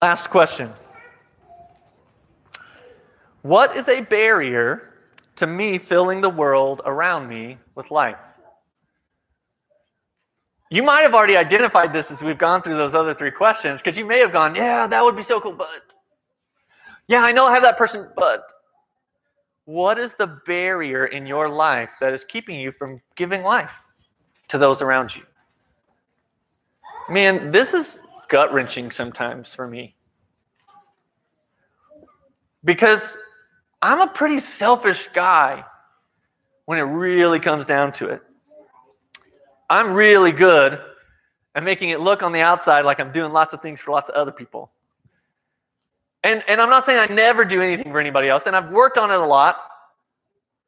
Last 0.00 0.30
question. 0.30 0.70
What 3.42 3.76
is 3.76 3.88
a 3.88 4.00
barrier 4.00 4.94
to 5.36 5.46
me 5.46 5.78
filling 5.78 6.20
the 6.20 6.30
world 6.30 6.82
around 6.84 7.28
me 7.28 7.58
with 7.74 7.90
life? 7.90 8.20
You 10.70 10.82
might 10.82 11.00
have 11.00 11.14
already 11.14 11.36
identified 11.36 11.92
this 11.92 12.10
as 12.10 12.22
we've 12.22 12.38
gone 12.38 12.60
through 12.62 12.76
those 12.76 12.94
other 12.94 13.14
three 13.14 13.30
questions 13.30 13.80
because 13.80 13.96
you 13.96 14.04
may 14.04 14.18
have 14.18 14.32
gone, 14.32 14.54
yeah, 14.54 14.86
that 14.86 15.02
would 15.02 15.16
be 15.16 15.22
so 15.22 15.40
cool, 15.40 15.52
but 15.52 15.94
yeah, 17.06 17.22
I 17.22 17.32
know 17.32 17.46
I 17.46 17.54
have 17.54 17.62
that 17.62 17.78
person, 17.78 18.08
but 18.16 18.52
what 19.64 19.98
is 19.98 20.14
the 20.14 20.26
barrier 20.46 21.06
in 21.06 21.26
your 21.26 21.48
life 21.48 21.90
that 22.00 22.12
is 22.12 22.24
keeping 22.24 22.60
you 22.60 22.70
from 22.70 23.00
giving 23.16 23.42
life 23.42 23.82
to 24.48 24.58
those 24.58 24.82
around 24.82 25.16
you? 25.16 25.22
Man, 27.08 27.50
this 27.50 27.72
is 27.72 28.02
gut 28.28 28.52
wrenching 28.52 28.90
sometimes 28.90 29.54
for 29.54 29.66
me 29.66 29.96
because 32.64 33.16
I'm 33.80 34.00
a 34.00 34.06
pretty 34.06 34.40
selfish 34.40 35.08
guy 35.14 35.64
when 36.66 36.78
it 36.78 36.82
really 36.82 37.40
comes 37.40 37.64
down 37.64 37.92
to 37.92 38.08
it. 38.10 38.22
I'm 39.68 39.92
really 39.92 40.32
good 40.32 40.80
at 41.54 41.62
making 41.62 41.90
it 41.90 42.00
look 42.00 42.22
on 42.22 42.32
the 42.32 42.40
outside 42.40 42.84
like 42.84 43.00
I'm 43.00 43.12
doing 43.12 43.32
lots 43.32 43.52
of 43.52 43.60
things 43.60 43.80
for 43.80 43.90
lots 43.90 44.08
of 44.08 44.14
other 44.14 44.32
people. 44.32 44.70
And, 46.24 46.42
and 46.48 46.60
I'm 46.60 46.70
not 46.70 46.84
saying 46.84 46.98
I 46.98 47.12
never 47.12 47.44
do 47.44 47.60
anything 47.60 47.92
for 47.92 48.00
anybody 48.00 48.28
else, 48.28 48.46
and 48.46 48.56
I've 48.56 48.70
worked 48.70 48.98
on 48.98 49.10
it 49.10 49.18
a 49.18 49.26
lot. 49.26 49.56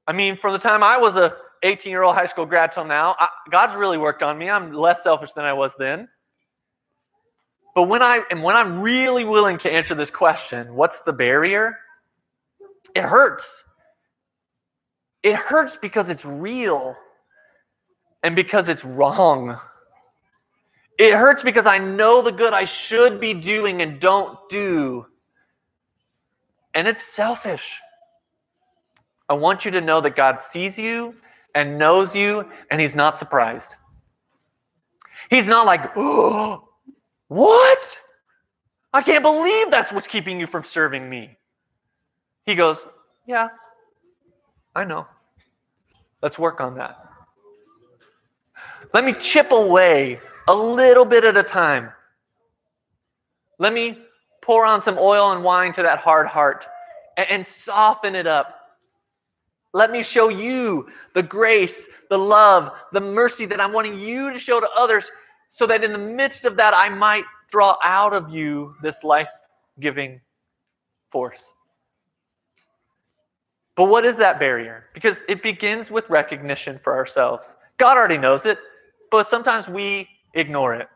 I 0.06 0.12
mean, 0.12 0.36
from 0.36 0.52
the 0.52 0.58
time 0.58 0.82
I 0.82 0.96
was 0.98 1.16
a 1.16 1.36
18 1.62 1.90
year 1.90 2.02
old 2.02 2.14
high 2.14 2.26
school 2.26 2.46
grad 2.46 2.72
till 2.72 2.84
now, 2.84 3.16
I, 3.18 3.28
God's 3.50 3.74
really 3.74 3.98
worked 3.98 4.22
on 4.22 4.38
me. 4.38 4.48
I'm 4.48 4.72
less 4.72 5.02
selfish 5.02 5.32
than 5.32 5.44
I 5.44 5.52
was 5.52 5.74
then. 5.76 6.08
But 7.74 7.84
when 7.84 8.02
I 8.02 8.22
and 8.30 8.42
when 8.42 8.56
I'm 8.56 8.80
really 8.80 9.24
willing 9.24 9.58
to 9.58 9.72
answer 9.72 9.94
this 9.94 10.10
question, 10.10 10.74
what's 10.74 11.00
the 11.00 11.12
barrier? 11.12 11.78
It 12.94 13.02
hurts. 13.02 13.64
It 15.22 15.36
hurts 15.36 15.76
because 15.76 16.08
it's 16.08 16.24
real 16.24 16.96
and 18.22 18.36
because 18.36 18.68
it's 18.68 18.84
wrong. 18.84 19.58
It 20.98 21.14
hurts 21.14 21.42
because 21.42 21.66
I 21.66 21.78
know 21.78 22.20
the 22.22 22.32
good 22.32 22.52
I 22.52 22.64
should 22.64 23.20
be 23.20 23.32
doing 23.32 23.80
and 23.80 23.98
don't 23.98 24.38
do. 24.48 25.06
And 26.74 26.86
it's 26.86 27.02
selfish. 27.02 27.80
I 29.28 29.34
want 29.34 29.64
you 29.64 29.70
to 29.70 29.80
know 29.80 30.00
that 30.00 30.16
God 30.16 30.38
sees 30.38 30.78
you 30.78 31.14
and 31.54 31.78
knows 31.78 32.14
you, 32.14 32.48
and 32.70 32.80
He's 32.80 32.94
not 32.94 33.16
surprised. 33.16 33.76
He's 35.30 35.48
not 35.48 35.66
like, 35.66 35.92
oh, 35.96 36.68
what? 37.28 38.02
I 38.92 39.02
can't 39.02 39.22
believe 39.22 39.70
that's 39.70 39.92
what's 39.92 40.06
keeping 40.06 40.40
you 40.40 40.46
from 40.46 40.64
serving 40.64 41.08
me. 41.08 41.38
He 42.44 42.54
goes, 42.54 42.86
Yeah, 43.26 43.48
I 44.74 44.84
know. 44.84 45.06
Let's 46.22 46.38
work 46.38 46.60
on 46.60 46.74
that. 46.74 47.09
Let 48.92 49.04
me 49.04 49.12
chip 49.12 49.52
away 49.52 50.20
a 50.48 50.54
little 50.54 51.04
bit 51.04 51.24
at 51.24 51.36
a 51.36 51.42
time. 51.42 51.90
Let 53.58 53.72
me 53.72 53.98
pour 54.42 54.64
on 54.64 54.82
some 54.82 54.98
oil 54.98 55.32
and 55.32 55.44
wine 55.44 55.72
to 55.74 55.82
that 55.82 55.98
hard 55.98 56.26
heart 56.26 56.66
and, 57.16 57.46
soften 57.46 58.14
it 58.14 58.26
up. 58.26 58.56
Let 59.72 59.90
me 59.90 60.02
show 60.02 60.30
you 60.30 60.88
the 61.14 61.22
grace, 61.22 61.86
the 62.08 62.18
love, 62.18 62.72
the 62.92 63.00
mercy 63.00 63.44
that 63.46 63.60
I'm 63.60 63.72
wanting 63.72 63.98
you 63.98 64.32
to 64.32 64.40
show 64.40 64.58
to 64.58 64.68
others 64.78 65.12
so 65.50 65.66
that 65.66 65.84
in 65.84 65.92
the 65.92 65.98
midst 65.98 66.44
of 66.44 66.56
that, 66.56 66.72
I 66.74 66.88
might 66.88 67.24
draw 67.50 67.76
out 67.84 68.14
of 68.14 68.30
you 68.30 68.74
this 68.82 69.04
life 69.04 69.28
giving 69.78 70.20
force. 71.10 71.54
But 73.76 73.84
what 73.84 74.04
is 74.04 74.16
that 74.18 74.40
barrier? 74.40 74.86
Because 74.94 75.22
it 75.28 75.42
begins 75.42 75.90
with 75.90 76.08
recognition 76.08 76.78
for 76.78 76.96
ourselves. 76.96 77.54
God 77.76 77.96
already 77.96 78.18
knows 78.18 78.46
it, 78.46 78.58
but 79.10 79.26
sometimes 79.26 79.68
we 79.68 80.08
ignore 80.34 80.74
it 80.74 80.88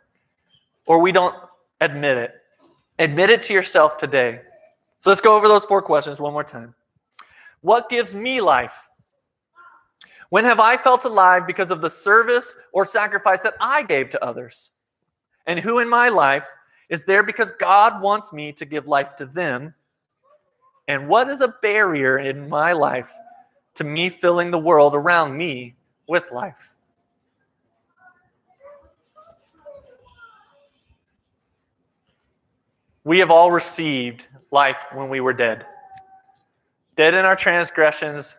or 0.86 0.98
we 1.00 1.12
don't 1.12 1.34
admit 1.80 2.16
it. 2.16 2.34
Admit 2.98 3.30
it 3.30 3.42
to 3.44 3.52
yourself 3.52 3.96
today. 3.96 4.40
So 4.98 5.10
let's 5.10 5.20
go 5.20 5.36
over 5.36 5.48
those 5.48 5.64
four 5.64 5.82
questions 5.82 6.20
one 6.20 6.32
more 6.32 6.44
time. 6.44 6.74
What 7.60 7.88
gives 7.88 8.14
me 8.14 8.40
life? 8.40 8.88
When 10.30 10.44
have 10.44 10.60
I 10.60 10.76
felt 10.76 11.04
alive 11.04 11.46
because 11.46 11.70
of 11.70 11.80
the 11.80 11.90
service 11.90 12.56
or 12.72 12.84
sacrifice 12.84 13.42
that 13.42 13.54
I 13.60 13.82
gave 13.82 14.10
to 14.10 14.24
others? 14.24 14.70
And 15.46 15.58
who 15.58 15.78
in 15.78 15.88
my 15.88 16.08
life 16.08 16.46
is 16.88 17.04
there 17.04 17.22
because 17.22 17.52
God 17.52 18.00
wants 18.00 18.32
me 18.32 18.52
to 18.52 18.64
give 18.64 18.86
life 18.86 19.16
to 19.16 19.26
them? 19.26 19.74
And 20.88 21.08
what 21.08 21.28
is 21.28 21.40
a 21.40 21.54
barrier 21.62 22.18
in 22.18 22.48
my 22.48 22.72
life 22.72 23.12
to 23.74 23.84
me 23.84 24.08
filling 24.08 24.50
the 24.50 24.58
world 24.58 24.94
around 24.94 25.36
me 25.36 25.74
with 26.08 26.30
life? 26.30 26.73
We 33.04 33.18
have 33.18 33.30
all 33.30 33.52
received 33.52 34.24
life 34.50 34.78
when 34.92 35.10
we 35.10 35.20
were 35.20 35.34
dead. 35.34 35.66
Dead 36.96 37.14
in 37.14 37.24
our 37.24 37.36
transgressions, 37.36 38.34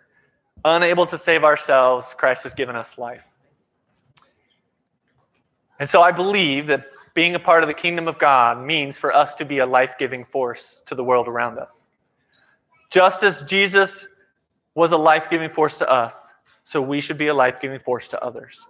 unable 0.63 1.06
to 1.06 1.17
save 1.17 1.43
ourselves, 1.43 2.15
Christ 2.17 2.43
has 2.43 2.54
given 2.54 2.75
us 2.75 2.97
life. 2.97 3.25
And 5.78 5.88
so 5.88 6.01
I 6.01 6.12
believe 6.12 6.67
that 6.67 6.86
being 7.13 7.36
a 7.36 7.39
part 7.39 7.63
of 7.63 7.67
the 7.67 7.73
kingdom 7.73 8.08
of 8.08 8.17
God 8.17 8.65
means 8.65 8.97
for 8.97 9.13
us 9.13 9.36
to 9.36 9.45
be 9.45 9.60
a 9.60 9.65
life 9.65 9.95
giving 9.99 10.25
force 10.25 10.82
to 10.88 10.95
the 10.95 11.04
world 11.04 11.28
around 11.28 11.60
us. 11.60 11.89
Just 12.89 13.23
as 13.23 13.41
Jesus 13.43 14.08
was 14.73 14.91
a 14.91 14.97
life 14.97 15.30
giving 15.30 15.49
force 15.49 15.78
to 15.80 15.89
us, 15.89 16.34
so 16.63 16.82
we 16.82 16.99
should 16.99 17.17
be 17.17 17.28
a 17.28 17.34
life 17.34 17.62
giving 17.62 17.80
force 17.80 18.08
to 18.10 18.23
others. 18.23 18.65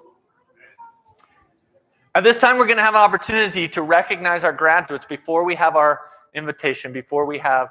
At 2.16 2.24
this 2.24 2.38
time, 2.38 2.58
we're 2.58 2.66
going 2.66 2.78
to 2.78 2.84
have 2.84 2.94
an 2.94 3.02
opportunity 3.02 3.68
to 3.68 3.82
recognize 3.82 4.46
our 4.46 4.54
graduates 4.54 5.06
before 5.06 5.44
we 5.44 5.54
have 5.56 5.76
our 5.76 6.00
invitation, 6.34 6.94
before 6.94 7.26
we 7.26 7.38
have 7.40 7.68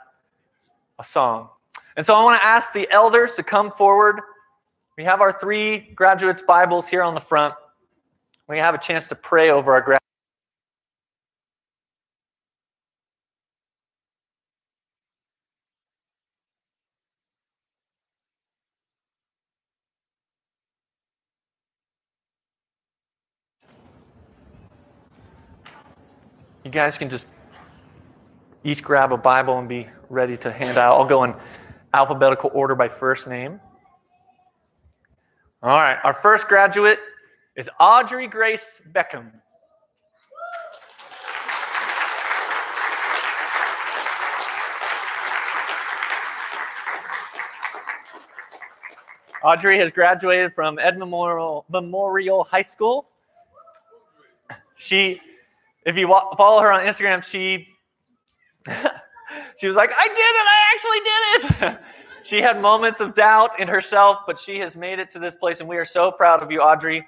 a 0.98 1.04
song. 1.04 1.48
And 1.96 2.04
so 2.04 2.14
I 2.14 2.22
want 2.22 2.38
to 2.38 2.44
ask 2.44 2.74
the 2.74 2.86
elders 2.92 3.32
to 3.36 3.42
come 3.42 3.70
forward. 3.70 4.20
We 4.98 5.04
have 5.04 5.22
our 5.22 5.32
three 5.32 5.92
graduates' 5.94 6.42
Bibles 6.42 6.86
here 6.86 7.02
on 7.02 7.14
the 7.14 7.22
front. 7.22 7.54
We 8.46 8.58
have 8.58 8.74
a 8.74 8.78
chance 8.78 9.08
to 9.08 9.14
pray 9.14 9.48
over 9.48 9.72
our 9.72 9.80
graduates. 9.80 10.03
You 26.64 26.70
guys 26.70 26.96
can 26.96 27.10
just 27.10 27.26
each 28.64 28.82
grab 28.82 29.12
a 29.12 29.18
Bible 29.18 29.58
and 29.58 29.68
be 29.68 29.86
ready 30.08 30.34
to 30.38 30.50
hand 30.50 30.78
out. 30.78 30.94
I'll 30.94 31.04
go 31.04 31.24
in 31.24 31.34
alphabetical 31.92 32.50
order 32.54 32.74
by 32.74 32.88
first 32.88 33.28
name. 33.28 33.60
All 35.62 35.78
right, 35.78 35.98
our 36.02 36.14
first 36.14 36.48
graduate 36.48 36.98
is 37.54 37.68
Audrey 37.78 38.26
Grace 38.26 38.80
Beckham. 38.92 39.30
Audrey 49.42 49.78
has 49.78 49.92
graduated 49.92 50.54
from 50.54 50.78
Ed 50.78 50.96
Memorial, 50.96 51.66
Memorial 51.68 52.44
High 52.44 52.62
School. 52.62 53.06
She 54.76 55.20
if 55.84 55.96
you 55.96 56.08
follow 56.36 56.60
her 56.60 56.72
on 56.72 56.80
Instagram, 56.82 57.22
she 57.22 57.68
she 59.58 59.66
was 59.66 59.76
like, 59.76 59.90
"I 59.96 60.08
did 60.08 60.18
it! 60.18 60.46
I 60.48 60.72
actually 60.74 61.00
did 61.00 61.72
it!" 61.72 61.80
she 62.24 62.40
had 62.40 62.60
moments 62.60 63.00
of 63.00 63.14
doubt 63.14 63.60
in 63.60 63.68
herself, 63.68 64.18
but 64.26 64.38
she 64.38 64.58
has 64.58 64.76
made 64.76 64.98
it 64.98 65.10
to 65.10 65.18
this 65.18 65.34
place, 65.34 65.60
and 65.60 65.68
we 65.68 65.76
are 65.76 65.84
so 65.84 66.10
proud 66.10 66.42
of 66.42 66.50
you, 66.50 66.60
Audrey. 66.60 67.06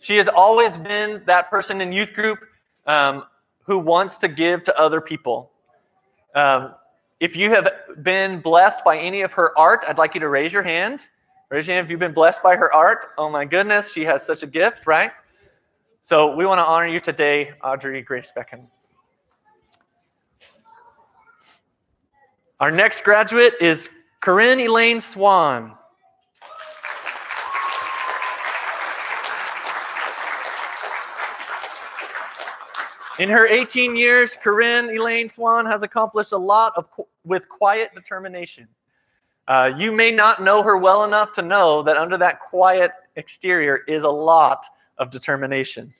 She 0.00 0.16
has 0.16 0.28
always 0.28 0.76
been 0.76 1.22
that 1.26 1.48
person 1.48 1.80
in 1.80 1.92
youth 1.92 2.12
group 2.12 2.40
um, 2.86 3.24
who 3.64 3.78
wants 3.78 4.16
to 4.18 4.28
give 4.28 4.64
to 4.64 4.78
other 4.78 5.00
people. 5.00 5.52
Um, 6.34 6.74
if 7.20 7.36
you 7.36 7.50
have 7.50 7.70
been 8.02 8.40
blessed 8.40 8.84
by 8.84 8.98
any 8.98 9.22
of 9.22 9.32
her 9.34 9.56
art, 9.56 9.84
I'd 9.86 9.98
like 9.98 10.14
you 10.14 10.20
to 10.20 10.28
raise 10.28 10.52
your 10.52 10.64
hand. 10.64 11.08
Raise 11.50 11.68
your 11.68 11.76
hand 11.76 11.86
if 11.86 11.90
you've 11.90 12.00
been 12.00 12.14
blessed 12.14 12.42
by 12.42 12.56
her 12.56 12.74
art. 12.74 13.06
Oh 13.16 13.30
my 13.30 13.44
goodness, 13.44 13.92
she 13.92 14.04
has 14.04 14.26
such 14.26 14.42
a 14.42 14.46
gift, 14.46 14.88
right? 14.88 15.12
So 16.04 16.34
we 16.34 16.44
want 16.44 16.58
to 16.58 16.64
honor 16.64 16.88
you 16.88 16.98
today, 16.98 17.52
Audrey 17.62 18.02
Grace 18.02 18.32
Beckham. 18.36 18.66
Our 22.58 22.72
next 22.72 23.04
graduate 23.04 23.54
is 23.60 23.88
Corinne 24.20 24.58
Elaine 24.58 25.00
Swan. 25.00 25.76
In 33.20 33.28
her 33.28 33.46
18 33.46 33.94
years, 33.94 34.36
Corinne 34.36 34.90
Elaine 34.90 35.28
Swan 35.28 35.66
has 35.66 35.84
accomplished 35.84 36.32
a 36.32 36.36
lot 36.36 36.72
of, 36.76 36.86
with 37.24 37.48
quiet 37.48 37.94
determination. 37.94 38.66
Uh, 39.46 39.70
you 39.76 39.92
may 39.92 40.10
not 40.10 40.42
know 40.42 40.64
her 40.64 40.76
well 40.76 41.04
enough 41.04 41.32
to 41.34 41.42
know 41.42 41.84
that 41.84 41.96
under 41.96 42.18
that 42.18 42.40
quiet 42.40 42.90
exterior 43.14 43.84
is 43.86 44.02
a 44.02 44.08
lot 44.08 44.66
of 44.98 45.10
determination. 45.10 45.92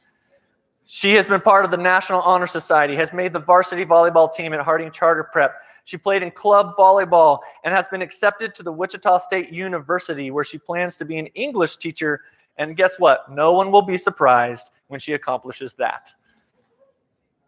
She 0.84 1.14
has 1.14 1.26
been 1.26 1.40
part 1.40 1.64
of 1.64 1.70
the 1.70 1.76
National 1.76 2.20
Honor 2.20 2.46
Society, 2.46 2.94
has 2.96 3.12
made 3.12 3.32
the 3.32 3.38
varsity 3.38 3.84
volleyball 3.84 4.30
team 4.30 4.52
at 4.52 4.60
Harding 4.60 4.90
Charter 4.90 5.24
Prep. 5.24 5.54
She 5.84 5.96
played 5.96 6.22
in 6.22 6.30
club 6.30 6.74
volleyball 6.76 7.40
and 7.64 7.74
has 7.74 7.88
been 7.88 8.02
accepted 8.02 8.54
to 8.54 8.62
the 8.62 8.72
Wichita 8.72 9.18
State 9.18 9.50
University, 9.52 10.30
where 10.30 10.44
she 10.44 10.58
plans 10.58 10.96
to 10.96 11.04
be 11.04 11.18
an 11.18 11.26
English 11.28 11.76
teacher. 11.76 12.20
And 12.58 12.76
guess 12.76 12.98
what? 12.98 13.30
No 13.30 13.52
one 13.52 13.70
will 13.70 13.82
be 13.82 13.96
surprised 13.96 14.70
when 14.88 15.00
she 15.00 15.14
accomplishes 15.14 15.74
that. 15.74 16.12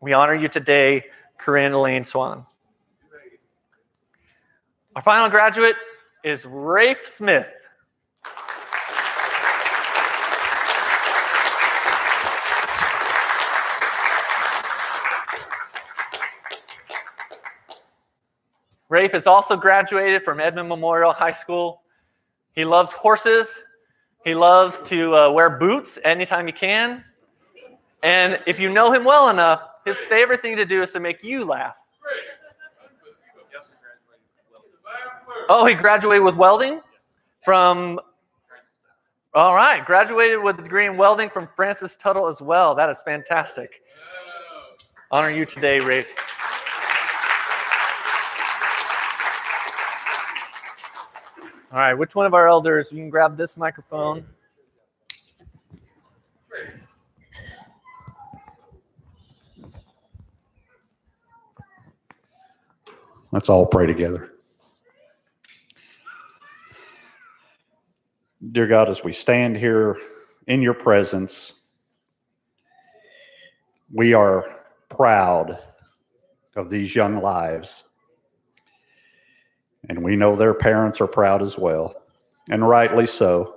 We 0.01 0.13
honor 0.13 0.35
you 0.35 0.49
today, 0.49 1.05
Corinne 1.39 1.73
Elaine 1.73 2.05
Swan. 2.05 2.47
Our 4.97 5.03
final 5.03 5.29
graduate 5.29 5.77
is 6.23 6.47
Rafe 6.47 7.07
Smith. 7.07 7.49
Rafe 18.89 19.13
has 19.13 19.27
also 19.27 19.57
graduated 19.57 20.23
from 20.23 20.41
Edmond 20.41 20.69
Memorial 20.69 21.13
High 21.13 21.31
School. 21.31 21.83
He 22.55 22.65
loves 22.65 22.93
horses. 22.93 23.63
He 24.25 24.35
loves 24.35 24.81
to 24.83 25.15
uh, 25.15 25.33
wear 25.33 25.51
boots 25.51 25.99
anytime 26.05 26.47
he 26.47 26.53
can. 26.53 27.05
And 28.03 28.41
if 28.47 28.61
you 28.61 28.71
know 28.71 28.93
him 28.93 29.05
well 29.05 29.31
enough, 29.31 29.67
his 29.85 30.01
favorite 30.01 30.43
thing 30.43 30.57
to 30.57 30.65
do 30.65 30.83
is 30.83 30.93
to 30.93 31.01
make 31.01 31.23
you 31.23 31.45
laugh. 31.45 31.77
Oh, 35.49 35.67
he 35.67 35.75
graduated 35.75 36.25
with 36.25 36.37
welding 36.37 36.81
from. 37.45 38.01
All 39.35 39.55
right, 39.55 39.85
graduated 39.85 40.41
with 40.41 40.61
a 40.61 40.63
degree 40.63 40.87
in 40.87 40.97
welding 40.97 41.29
from 41.29 41.49
Francis 41.57 41.97
Tuttle 41.97 42.29
as 42.29 42.41
well. 42.41 42.75
That 42.75 42.89
is 42.89 43.03
fantastic. 43.03 43.83
Honor 45.11 45.31
you 45.31 45.45
today, 45.45 45.81
Rafe. 45.81 46.07
All 51.75 51.81
right, 51.81 51.95
which 51.95 52.15
one 52.15 52.25
of 52.25 52.35
our 52.35 52.47
elders? 52.47 52.93
You 52.93 52.99
can 52.99 53.11
grab 53.11 53.37
this 53.37 53.57
microphone. 53.57 54.25
Let's 63.33 63.49
all 63.49 63.67
pray 63.67 63.87
together. 63.89 64.35
Dear 68.53 68.69
God, 68.69 68.89
as 68.89 69.03
we 69.03 69.13
stand 69.13 69.57
here 69.57 69.99
in 70.47 70.63
your 70.63 70.75
presence, 70.75 71.55
we 73.93 74.15
are 74.15 74.61
proud 74.89 75.59
of 76.55 76.71
these 76.71 76.95
young 76.95 77.21
lives. 77.21 77.83
And 79.89 80.03
we 80.03 80.17
know 80.17 80.35
their 80.35 80.55
parents 80.55 81.01
are 81.01 81.07
proud 81.07 81.43
as 81.43 81.59
well, 81.59 82.03
and 82.49 82.67
rightly 82.67 83.07
so. 83.07 83.57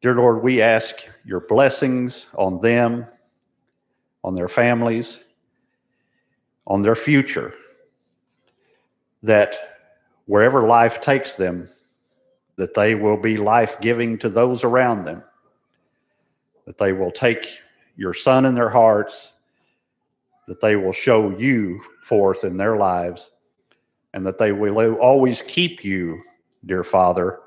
Dear 0.00 0.14
Lord, 0.14 0.42
we 0.42 0.62
ask 0.62 0.96
your 1.24 1.40
blessings 1.40 2.26
on 2.34 2.60
them, 2.60 3.06
on 4.24 4.34
their 4.34 4.48
families, 4.48 5.20
on 6.66 6.80
their 6.80 6.94
future, 6.94 7.52
that 9.22 9.58
wherever 10.24 10.66
life 10.66 11.00
takes 11.00 11.34
them, 11.34 11.68
that 12.56 12.72
they 12.74 12.94
will 12.94 13.16
be 13.16 13.36
life 13.36 13.80
giving 13.80 14.16
to 14.18 14.28
those 14.28 14.64
around 14.64 15.04
them, 15.04 15.22
that 16.64 16.78
they 16.78 16.92
will 16.92 17.10
take 17.10 17.58
your 17.96 18.14
Son 18.14 18.46
in 18.46 18.54
their 18.54 18.70
hearts, 18.70 19.32
that 20.46 20.60
they 20.60 20.76
will 20.76 20.92
show 20.92 21.30
you 21.30 21.82
forth 22.02 22.44
in 22.44 22.56
their 22.56 22.76
lives, 22.76 23.32
and 24.14 24.24
that 24.26 24.38
they 24.38 24.52
will 24.52 24.94
always 24.96 25.42
keep 25.42 25.84
you, 25.84 26.22
dear 26.64 26.84
Father, 26.84 27.40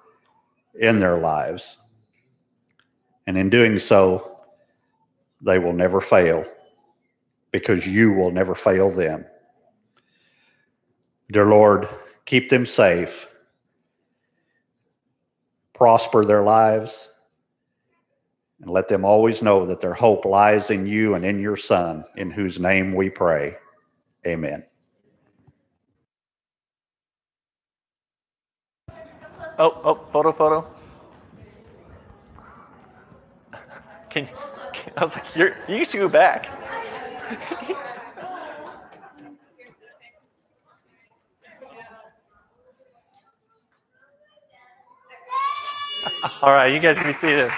in 0.80 1.00
their 1.00 1.18
lives. 1.18 1.78
And 3.28 3.38
in 3.38 3.50
doing 3.50 3.80
so, 3.80 4.40
they 5.42 5.60
will 5.60 5.74
never 5.74 6.02
fail 6.02 6.46
because 7.52 7.86
you 7.88 8.14
will 8.14 8.32
never 8.32 8.56
fail 8.56 8.90
them. 8.90 9.26
Dear 11.32 11.48
Lord, 11.48 11.88
keep 12.26 12.50
them 12.50 12.66
safe, 12.66 13.28
prosper 15.74 16.26
their 16.26 16.44
lives, 16.44 17.10
and 18.62 18.72
let 18.72 18.88
them 18.88 19.04
always 19.04 19.42
know 19.42 19.66
that 19.66 19.82
their 19.82 19.94
hope 19.94 20.26
lies 20.26 20.70
in 20.70 20.86
you 20.86 21.16
and 21.16 21.26
in 21.26 21.40
your 21.40 21.58
Son, 21.58 22.06
in 22.16 22.32
whose 22.32 22.60
name 22.60 22.94
we 22.94 23.10
pray. 23.10 23.58
Amen. 24.26 24.64
Oh, 29.60 29.80
oh, 29.84 29.96
photo, 30.12 30.32
photo. 30.32 30.66
Can, 34.10 34.28
can 34.74 34.94
I 34.98 35.04
was 35.04 35.16
like, 35.16 35.36
you're, 35.36 35.56
you 35.68 35.76
used 35.76 35.92
to 35.92 36.00
go 36.00 36.10
back. 36.10 36.48
All 46.42 46.54
right, 46.54 46.74
you 46.74 46.80
guys 46.80 46.98
can 46.98 47.08
be 47.08 47.14
seated. 47.14 47.52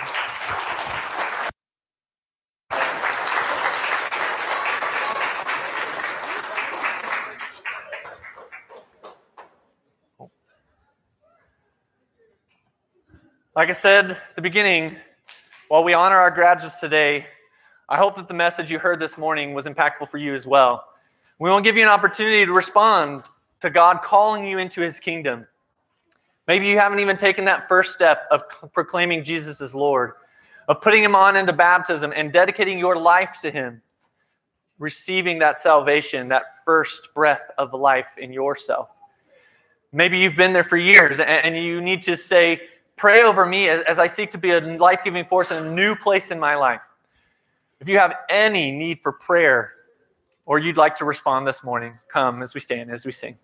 Like 13.56 13.70
I 13.70 13.72
said 13.72 14.12
at 14.12 14.36
the 14.36 14.42
beginning, 14.42 14.98
while 15.70 15.82
we 15.82 15.94
honor 15.94 16.18
our 16.18 16.30
graduates 16.30 16.82
today, 16.82 17.26
I 17.88 17.96
hope 17.96 18.18
that 18.18 18.28
the 18.28 18.34
message 18.34 18.70
you 18.70 18.80
heard 18.80 19.00
this 19.00 19.18
morning 19.18 19.54
was 19.54 19.66
impactful 19.66 20.10
for 20.10 20.18
you 20.18 20.34
as 20.34 20.46
well. 20.46 20.84
We 21.40 21.50
want 21.50 21.64
to 21.64 21.70
give 21.72 21.78
you 21.78 21.84
an 21.84 21.88
opportunity 21.88 22.46
to 22.46 22.52
respond 22.52 23.24
to 23.62 23.70
God 23.70 24.02
calling 24.02 24.46
you 24.46 24.58
into 24.58 24.82
his 24.82 25.00
kingdom. 25.00 25.48
Maybe 26.50 26.68
you 26.68 26.78
haven't 26.78 27.00
even 27.00 27.16
taken 27.16 27.46
that 27.46 27.70
first 27.70 27.94
step 27.94 28.28
of 28.30 28.42
proclaiming 28.74 29.24
Jesus 29.24 29.62
as 29.62 29.74
Lord, 29.74 30.16
of 30.68 30.82
putting 30.82 31.02
him 31.02 31.16
on 31.16 31.38
into 31.38 31.54
baptism 31.54 32.12
and 32.14 32.34
dedicating 32.34 32.78
your 32.78 32.98
life 32.98 33.38
to 33.40 33.52
him, 33.52 33.82
receiving 34.80 35.40
that 35.40 35.58
salvation, 35.58 36.28
that 36.28 36.62
first 36.66 37.14
breath 37.14 37.50
of 37.58 37.74
life 37.74 38.18
in 38.18 38.34
yourself. 38.34 38.90
Maybe 39.94 40.20
you've 40.20 40.36
been 40.36 40.52
there 40.52 40.66
for 40.66 40.76
years 40.76 41.22
and 41.22 41.58
you 41.58 41.80
need 41.80 42.02
to 42.02 42.18
say, 42.18 42.60
Pray 42.96 43.24
over 43.24 43.46
me 43.46 43.68
as, 43.70 43.82
as 43.84 44.00
I 44.00 44.08
seek 44.08 44.32
to 44.32 44.38
be 44.38 44.52
a 44.52 44.62
life 44.62 45.02
giving 45.04 45.26
force 45.26 45.52
in 45.52 45.66
a 45.66 45.70
new 45.70 45.96
place 45.96 46.32
in 46.32 46.40
my 46.40 46.56
life. 46.56 46.82
If 47.80 47.90
you 47.90 47.98
have 48.00 48.16
any 48.30 48.72
need 48.72 49.00
for 49.02 49.12
prayer 49.12 49.74
or 50.46 50.60
you'd 50.60 50.78
like 50.78 50.96
to 50.98 51.06
respond 51.06 51.46
this 51.46 51.64
morning, 51.64 51.98
come 52.08 52.42
as 52.42 52.54
we 52.54 52.62
stand, 52.62 52.90
as 52.92 53.06
we 53.06 53.12
sing. 53.12 53.38